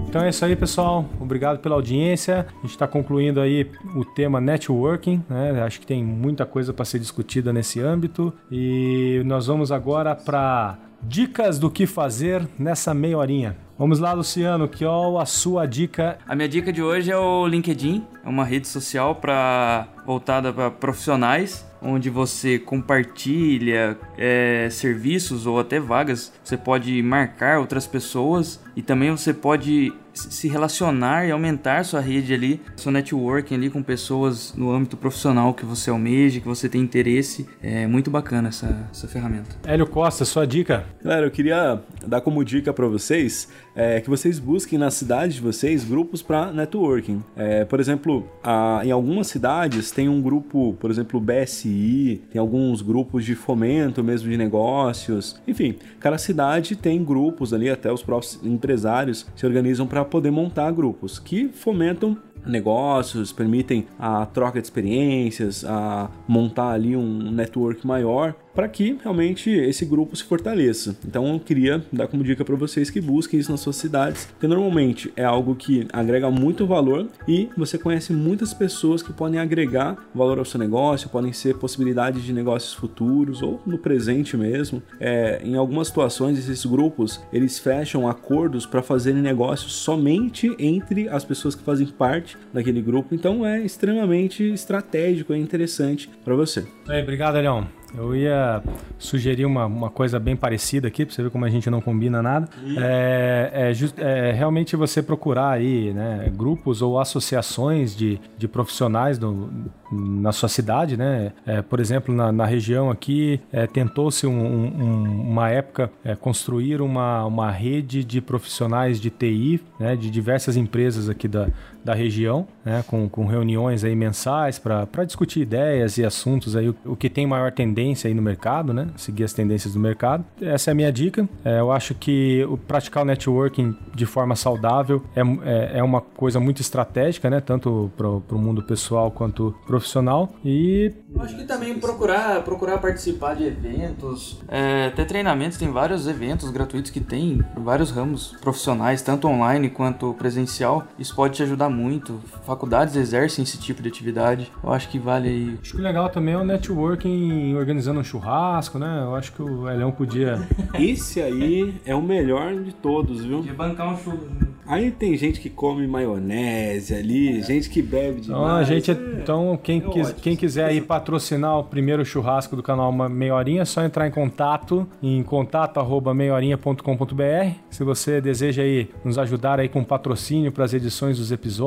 Então 0.10 0.21
é 0.21 0.28
isso 0.28 0.43
aí, 0.43 0.58
pessoal. 0.58 1.06
Obrigado 1.21 1.60
pela 1.60 1.76
audiência. 1.76 2.45
A 2.50 2.62
gente 2.63 2.71
está 2.71 2.86
concluindo 2.86 3.39
aí 3.39 3.71
o 3.95 4.04
tema 4.04 4.41
networking. 4.41 5.24
Né? 5.30 5.62
Acho 5.63 5.80
que 5.80 5.86
tem 5.86 6.04
muita 6.04 6.45
coisa 6.45 6.74
para 6.74 6.84
ser 6.84 7.00
discutida 7.00 7.54
nesse 7.54 7.80
âmbito. 7.80 8.34
E 8.52 9.21
nós 9.26 9.47
vamos 9.47 9.71
agora 9.71 10.13
para 10.13 10.78
dicas 11.04 11.60
do 11.60 11.70
que 11.70 11.86
fazer 11.86 12.48
nessa 12.58 12.94
meia 12.94 13.18
horinha. 13.18 13.58
Vamos 13.78 13.98
lá, 13.98 14.14
Luciano, 14.14 14.68
que 14.68 14.86
é 14.86 14.88
a 14.88 15.26
sua 15.26 15.66
dica? 15.66 16.20
A 16.28 16.36
minha 16.36 16.48
dica 16.48 16.72
de 16.72 16.84
hoje 16.84 17.10
é 17.10 17.18
o 17.18 17.48
LinkedIn, 17.48 18.06
é 18.24 18.30
uma 18.30 18.46
rede 18.46 18.68
social 18.68 19.16
para 19.16 19.88
voltada 20.06 20.54
para 20.54 20.70
profissionais, 20.70 21.66
onde 21.82 22.10
você 22.10 22.60
compartilha 22.60 23.98
é, 24.18 24.68
serviços 24.70 25.48
ou 25.48 25.60
até 25.60 25.80
vagas. 25.80 26.32
Você 26.44 26.56
pode 26.56 27.02
marcar 27.02 27.60
outras 27.60 27.88
pessoas 27.88 28.60
e 28.76 28.84
também 28.84 29.10
você 29.10 29.34
pode 29.34 29.92
se 30.13 30.47
relacionar 30.47 31.26
e 31.26 31.32
aumentar 31.32 31.84
sua 31.84 32.00
rede 32.00 32.34
ali, 32.34 32.62
seu 32.76 32.91
networking 32.91 33.56
ali 33.56 33.69
com 33.69 33.82
pessoas 33.82 34.54
no 34.56 34.71
âmbito 34.71 34.97
profissional 34.97 35.54
que 35.54 35.65
você 35.65 35.89
almeja, 35.89 36.39
que 36.39 36.47
você 36.47 36.67
tem 36.67 36.82
interesse. 36.82 37.47
É 37.62 37.88
muito 37.88 38.12
bacana 38.12 38.50
essa, 38.50 38.88
essa 38.91 39.08
ferramenta. 39.08 39.56
Hélio 39.65 39.88
Costa, 39.88 40.26
sua 40.26 40.45
dica? 40.45 40.86
Galera, 41.04 41.26
eu 41.26 41.32
queria 41.32 41.82
dar 42.06 42.21
como 42.21 42.43
dica 42.43 42.74
para 42.74 42.88
vocês 42.88 43.50
é, 43.75 44.01
que 44.01 44.10
vocês 44.10 44.39
busquem 44.39 44.77
na 44.77 44.91
cidade 44.91 45.36
de 45.36 45.41
vocês 45.41 45.84
grupos 45.84 46.21
para 46.21 46.51
networking. 46.51 47.23
É, 47.36 47.65
por 47.65 47.79
exemplo, 47.79 48.27
a, 48.43 48.81
em 48.84 48.91
algumas 48.91 49.27
cidades 49.27 49.91
tem 49.91 50.10
um 50.10 50.21
grupo, 50.21 50.75
por 50.79 50.89
exemplo, 50.91 51.19
BSI, 51.19 52.21
tem 52.31 52.39
alguns 52.39 52.81
grupos 52.81 53.25
de 53.25 53.36
fomento 53.36 54.03
mesmo 54.03 54.29
de 54.29 54.38
negócios. 54.38 55.39
Enfim, 55.47 55.75
cada 55.99 56.17
cidade 56.17 56.75
tem 56.75 57.03
grupos 57.03 57.53
ali, 57.53 57.69
até 57.69 57.91
os 57.91 58.03
próprios 58.03 58.39
empresários 58.43 59.25
se 59.36 59.45
organizam 59.45 59.88
para 59.88 60.03
poder 60.03 60.31
montar 60.31 60.71
grupos 60.71 61.19
que 61.19 61.49
fomentam 61.49 62.17
negócios, 62.45 63.32
permitem 63.32 63.86
a 63.99 64.25
troca 64.25 64.60
de 64.60 64.67
experiências, 64.67 65.65
a 65.65 66.10
montar 66.27 66.71
ali 66.71 66.95
um 66.95 67.32
network 67.32 67.86
maior 67.86 68.36
para 68.54 68.67
que 68.67 68.97
realmente 69.01 69.49
esse 69.49 69.86
grupo 69.86 70.15
se 70.15 70.23
fortaleça. 70.23 70.95
Então 71.06 71.34
eu 71.34 71.39
queria 71.39 71.84
dar 71.91 72.08
como 72.08 72.23
dica 72.23 72.43
para 72.43 72.56
vocês 72.56 72.89
que 72.89 73.01
busquem 73.01 73.39
isso 73.39 73.51
nas 73.51 73.62
suas 73.62 73.75
cidades, 73.75 74.25
porque 74.25 74.47
normalmente 74.47 75.12
é 75.15 75.23
algo 75.23 75.56
que 75.56 75.88
agrega 75.91 76.30
muito 76.30 76.65
valor 76.65 77.08
e 77.27 77.49
você 77.58 77.77
conhece 77.77 78.13
muitas 78.13 78.54
pessoas 78.54 79.01
que 79.01 79.13
podem 79.13 79.39
agregar 79.39 79.97
valor 80.13 80.39
ao 80.39 80.45
seu 80.45 80.60
negócio, 80.60 81.10
podem 81.10 81.34
ser 81.34 81.58
possibilidades 81.58 82.23
de 82.23 82.34
negócios 82.34 82.73
futuros 82.73 83.41
ou 83.41 83.62
no 83.65 83.77
presente 83.77 84.36
mesmo. 84.36 84.82
É, 84.99 85.41
em 85.43 85.56
algumas 85.56 85.88
situações 85.88 86.38
esses 86.38 86.65
grupos 86.65 87.21
eles 87.32 87.60
fecham 87.60 88.08
acordos 88.08 88.65
para 88.65 88.82
fazerem 88.82 89.21
negócios 89.21 89.73
somente 89.73 90.54
entre 90.60 91.08
as 91.08 91.23
pessoas 91.23 91.56
que 91.56 91.63
fazem 91.63 91.88
parte 91.88 92.31
daquele 92.54 92.82
grupo, 92.82 93.13
então 93.13 93.46
é 93.46 93.62
extremamente 93.62 94.44
estratégico, 94.52 95.34
é 95.34 95.38
interessante 95.38 96.10
para 96.24 96.36
você. 96.36 96.65
Aí, 96.88 97.02
obrigado, 97.02 97.36
Leão. 97.36 97.67
Eu 97.98 98.15
ia 98.15 98.63
sugerir 98.98 99.46
uma, 99.46 99.65
uma 99.65 99.89
coisa 99.89 100.17
bem 100.17 100.36
parecida 100.36 100.88
aqui, 100.88 101.06
para 101.06 101.13
você 101.13 101.24
ver 101.24 101.30
como 101.30 101.44
a 101.44 101.50
gente 101.50 101.70
não 101.70 101.82
combina 101.82 102.22
nada. 102.22 102.48
É, 102.78 103.52
é, 103.54 103.74
just, 103.74 103.98
é, 103.98 104.32
realmente 104.32 104.76
você 104.76 105.04
procurar 105.04 105.52
aí 105.52 105.94
né, 105.94 106.32
grupos 106.34 106.82
ou 106.82 107.00
associações 107.00 107.96
de, 107.96 108.20
de 108.38 108.48
profissionais 108.48 109.17
do, 109.17 109.50
na 109.91 110.32
sua 110.32 110.48
cidade, 110.48 110.96
né? 110.96 111.34
É, 111.46 111.62
por 111.62 111.80
exemplo, 111.80 112.15
na, 112.15 112.32
na 112.32 112.46
região 112.46 112.89
aqui, 112.89 113.41
é, 113.52 113.67
tentou-se 113.67 114.26
um, 114.26 114.32
um, 114.32 115.30
uma 115.30 115.50
época 115.50 115.91
é, 116.04 116.15
construir 116.15 116.82
uma, 116.82 117.26
uma 117.26 117.52
rede 117.52 118.06
de 118.06 118.22
profissionais 118.22 119.02
de 119.02 119.10
TI, 119.10 119.62
né, 119.78 119.98
de 119.98 120.10
diversas 120.10 120.56
empresas 120.56 121.10
aqui 121.10 121.28
da, 121.28 121.50
da 121.84 121.94
região, 121.94 122.48
né, 122.63 122.84
com, 122.88 123.10
com 123.10 123.26
reuniões 123.26 123.84
aí 123.84 123.96
mensais 123.96 124.60
para 124.60 125.04
discutir 125.06 125.41
ideias 125.41 125.98
e 125.98 126.06
assuntos 126.06 126.56
aí, 126.56 126.70
o, 126.70 126.76
o, 126.86 126.96
que 126.96 127.10
tem 127.10 127.26
maior 127.26 127.52
tendência 127.52 128.08
aí 128.08 128.13
no 128.13 128.22
mercado, 128.22 128.74
né, 128.74 128.88
seguir 128.96 129.24
as 129.24 129.34
tendências 129.34 129.74
do 129.74 129.80
mercado. 129.80 130.24
Essa 130.41 130.70
é 130.70 130.74
a 130.74 130.76
minha 130.76 130.91
dica. 130.91 131.28
É, 131.44 131.60
eu 131.60 131.72
acho 131.72 131.96
que 131.96 132.46
o 132.50 132.58
praticar 132.58 133.04
o 133.04 133.06
networking 133.06 133.76
de 133.96 134.06
forma 134.06 134.36
saudável 134.36 135.04
é, 135.15 135.22
é, 135.22 135.80
é 135.80 135.84
uma 135.84 136.02
coisa 136.02 136.39
muito 136.39 136.62
estratégica, 136.62 137.30
né, 137.30 137.41
tanto 137.41 137.91
para 137.98 138.08
o 138.08 138.39
mundo 138.39 138.62
pessoal 138.62 139.12
quanto 139.12 139.56
profissional. 139.65 140.34
E 140.46 140.94
acho 141.20 141.36
que 141.36 141.46
também 141.46 141.78
procurar 141.80 142.44
procurar 142.44 142.78
participar 142.78 143.36
de 143.36 143.46
eventos, 143.46 144.39
é, 144.48 144.89
ter 144.91 145.06
treinamentos, 145.06 145.58
tem 145.58 145.72
vários 145.72 146.08
eventos 146.08 146.50
gratuitos 146.50 146.91
que 146.91 147.00
tem 147.00 147.41
vários 147.56 147.91
ramos 147.91 148.36
profissionais, 148.41 149.02
tanto 149.02 149.28
online 149.28 149.70
quanto 149.70 150.13
presencial. 150.13 150.86
Isso 151.00 151.15
pode 151.15 151.36
te 151.36 151.44
ajudar 151.44 151.70
muito. 151.71 152.19
Faculdades 152.45 152.95
exercem 152.95 153.43
esse 153.43 153.57
tipo 153.57 153.81
de 153.81 153.89
atividade. 153.89 154.51
Eu 154.63 154.71
acho 154.71 154.89
que 154.89 154.99
vale 154.99 155.29
aí. 155.29 155.57
Acho 155.62 155.73
que 155.73 155.79
o 155.79 155.84
legal 155.84 156.10
também 156.10 156.34
é 156.34 156.38
o 156.38 156.43
networking 156.43 157.55
organizando 157.55 157.99
um 157.99 158.03
churrasco, 158.03 158.77
né? 158.77 159.01
Eu 159.03 159.15
acho 159.15 159.31
que 159.31 159.41
o 159.41 159.69
Elão 159.69 159.91
podia. 159.91 160.47
Esse 160.77 161.21
aí 161.21 161.75
é 161.86 161.95
o 161.95 162.01
melhor 162.01 162.53
de 162.55 162.73
todos, 162.73 163.23
viu? 163.23 163.41
De 163.41 163.53
bancar 163.53 163.93
um 163.93 163.97
churrasco. 163.97 164.51
Aí 164.71 164.89
tem 164.89 165.15
gente 165.17 165.41
que 165.41 165.49
come 165.49 165.86
maionese 165.86 166.93
ali, 166.93 167.39
é. 167.39 167.41
gente 167.41 167.69
que 167.69 167.81
bebe 167.81 168.21
demais. 168.21 168.41
Então, 168.41 168.55
a 168.55 168.63
gente, 168.63 168.89
é, 168.89 168.93
então 169.21 169.60
quem, 169.62 169.79
é 169.79 169.81
quis, 169.81 170.13
quem 170.13 170.34
quiser 170.36 170.63
aí 170.65 170.79
patrocinar 170.79 171.60
o 171.60 171.65
primeiro 171.65 172.05
churrasco 172.05 172.55
do 172.55 172.63
canal 172.63 172.89
Meia 172.91 173.36
Horinha, 173.36 173.63
é 173.63 173.65
só 173.65 173.84
entrar 173.84 174.07
em 174.07 174.12
contato 174.12 174.88
em 175.03 175.21
contato@meiorinha.com.br. 175.23 177.55
Se 177.69 177.84
você 177.84 178.21
deseja 178.21 178.62
aí 178.62 178.89
nos 179.03 179.17
ajudar 179.17 179.60
aí 179.60 179.67
com 179.67 179.84
patrocínio 179.84 180.53
para 180.53 180.63
as 180.63 180.73
edições 180.73 181.17
dos 181.17 181.34
episódios, 181.34 181.61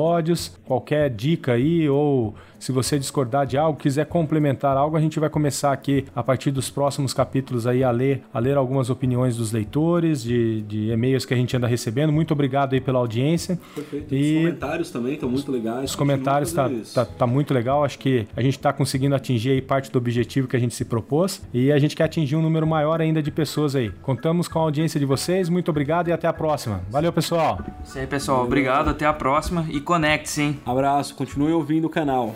qualquer 0.65 1.09
dica 1.09 1.53
aí 1.53 1.87
ou 1.89 2.35
se 2.65 2.71
você 2.71 2.97
discordar 2.97 3.45
de 3.45 3.59
algo, 3.59 3.77
quiser 3.77 4.07
complementar 4.07 4.75
algo, 4.75 4.97
a 4.97 4.99
gente 4.99 5.19
vai 5.19 5.29
começar 5.29 5.71
aqui 5.71 6.03
a 6.15 6.23
partir 6.23 6.49
dos 6.49 6.67
próximos 6.67 7.13
capítulos 7.13 7.67
aí 7.67 7.83
a 7.83 7.91
ler, 7.91 8.23
a 8.33 8.39
ler 8.39 8.57
algumas 8.57 8.89
opiniões 8.89 9.37
dos 9.37 9.51
leitores, 9.51 10.23
de, 10.23 10.63
de 10.63 10.89
e-mails 10.89 11.25
que 11.25 11.33
a 11.35 11.37
gente 11.37 11.55
anda 11.55 11.67
recebendo. 11.67 12.11
Muito 12.11 12.31
obrigado 12.31 12.73
aí 12.73 12.81
pela 12.81 12.97
audiência. 12.97 13.59
Perfeito. 13.75 14.15
E 14.15 14.37
os 14.37 14.41
comentários 14.41 14.89
também 14.89 15.13
estão 15.13 15.29
muito 15.29 15.51
legais. 15.51 15.91
Os 15.91 15.95
comentários 15.95 16.53
tá, 16.53 16.67
tá, 16.91 17.05
tá, 17.05 17.27
muito 17.27 17.53
legal. 17.53 17.83
Acho 17.83 17.99
que 17.99 18.27
a 18.35 18.41
gente 18.41 18.57
está 18.57 18.73
conseguindo 18.73 19.13
atingir 19.13 19.51
aí 19.51 19.61
parte 19.61 19.91
do 19.91 19.99
objetivo 19.99 20.47
que 20.47 20.55
a 20.55 20.59
gente 20.59 20.73
se 20.73 20.85
propôs 20.85 21.43
e 21.53 21.71
a 21.71 21.77
gente 21.77 21.95
quer 21.95 22.05
atingir 22.05 22.35
um 22.35 22.41
número 22.41 22.65
maior 22.65 22.99
ainda 22.99 23.21
de 23.21 23.29
pessoas 23.29 23.75
aí. 23.75 23.91
Contamos 24.01 24.47
com 24.47 24.57
a 24.57 24.63
audiência 24.63 24.99
de 24.99 25.05
vocês. 25.05 25.49
Muito 25.49 25.69
obrigado 25.69 26.07
e 26.07 26.11
até 26.11 26.27
a 26.27 26.33
próxima. 26.33 26.81
Valeu, 26.89 27.13
pessoal. 27.13 27.59
Isso 27.83 27.99
aí, 27.99 28.07
pessoal. 28.07 28.37
Valeu. 28.37 28.47
Obrigado. 28.47 28.89
Até 28.89 29.05
a 29.05 29.13
próxima 29.13 29.67
e 29.69 29.79
conecte-se, 29.79 30.41
hein? 30.41 30.59
Abraço. 30.65 31.13
Continue 31.13 31.51
ouvindo 31.51 31.85
o 31.85 31.89
canal. 31.91 32.35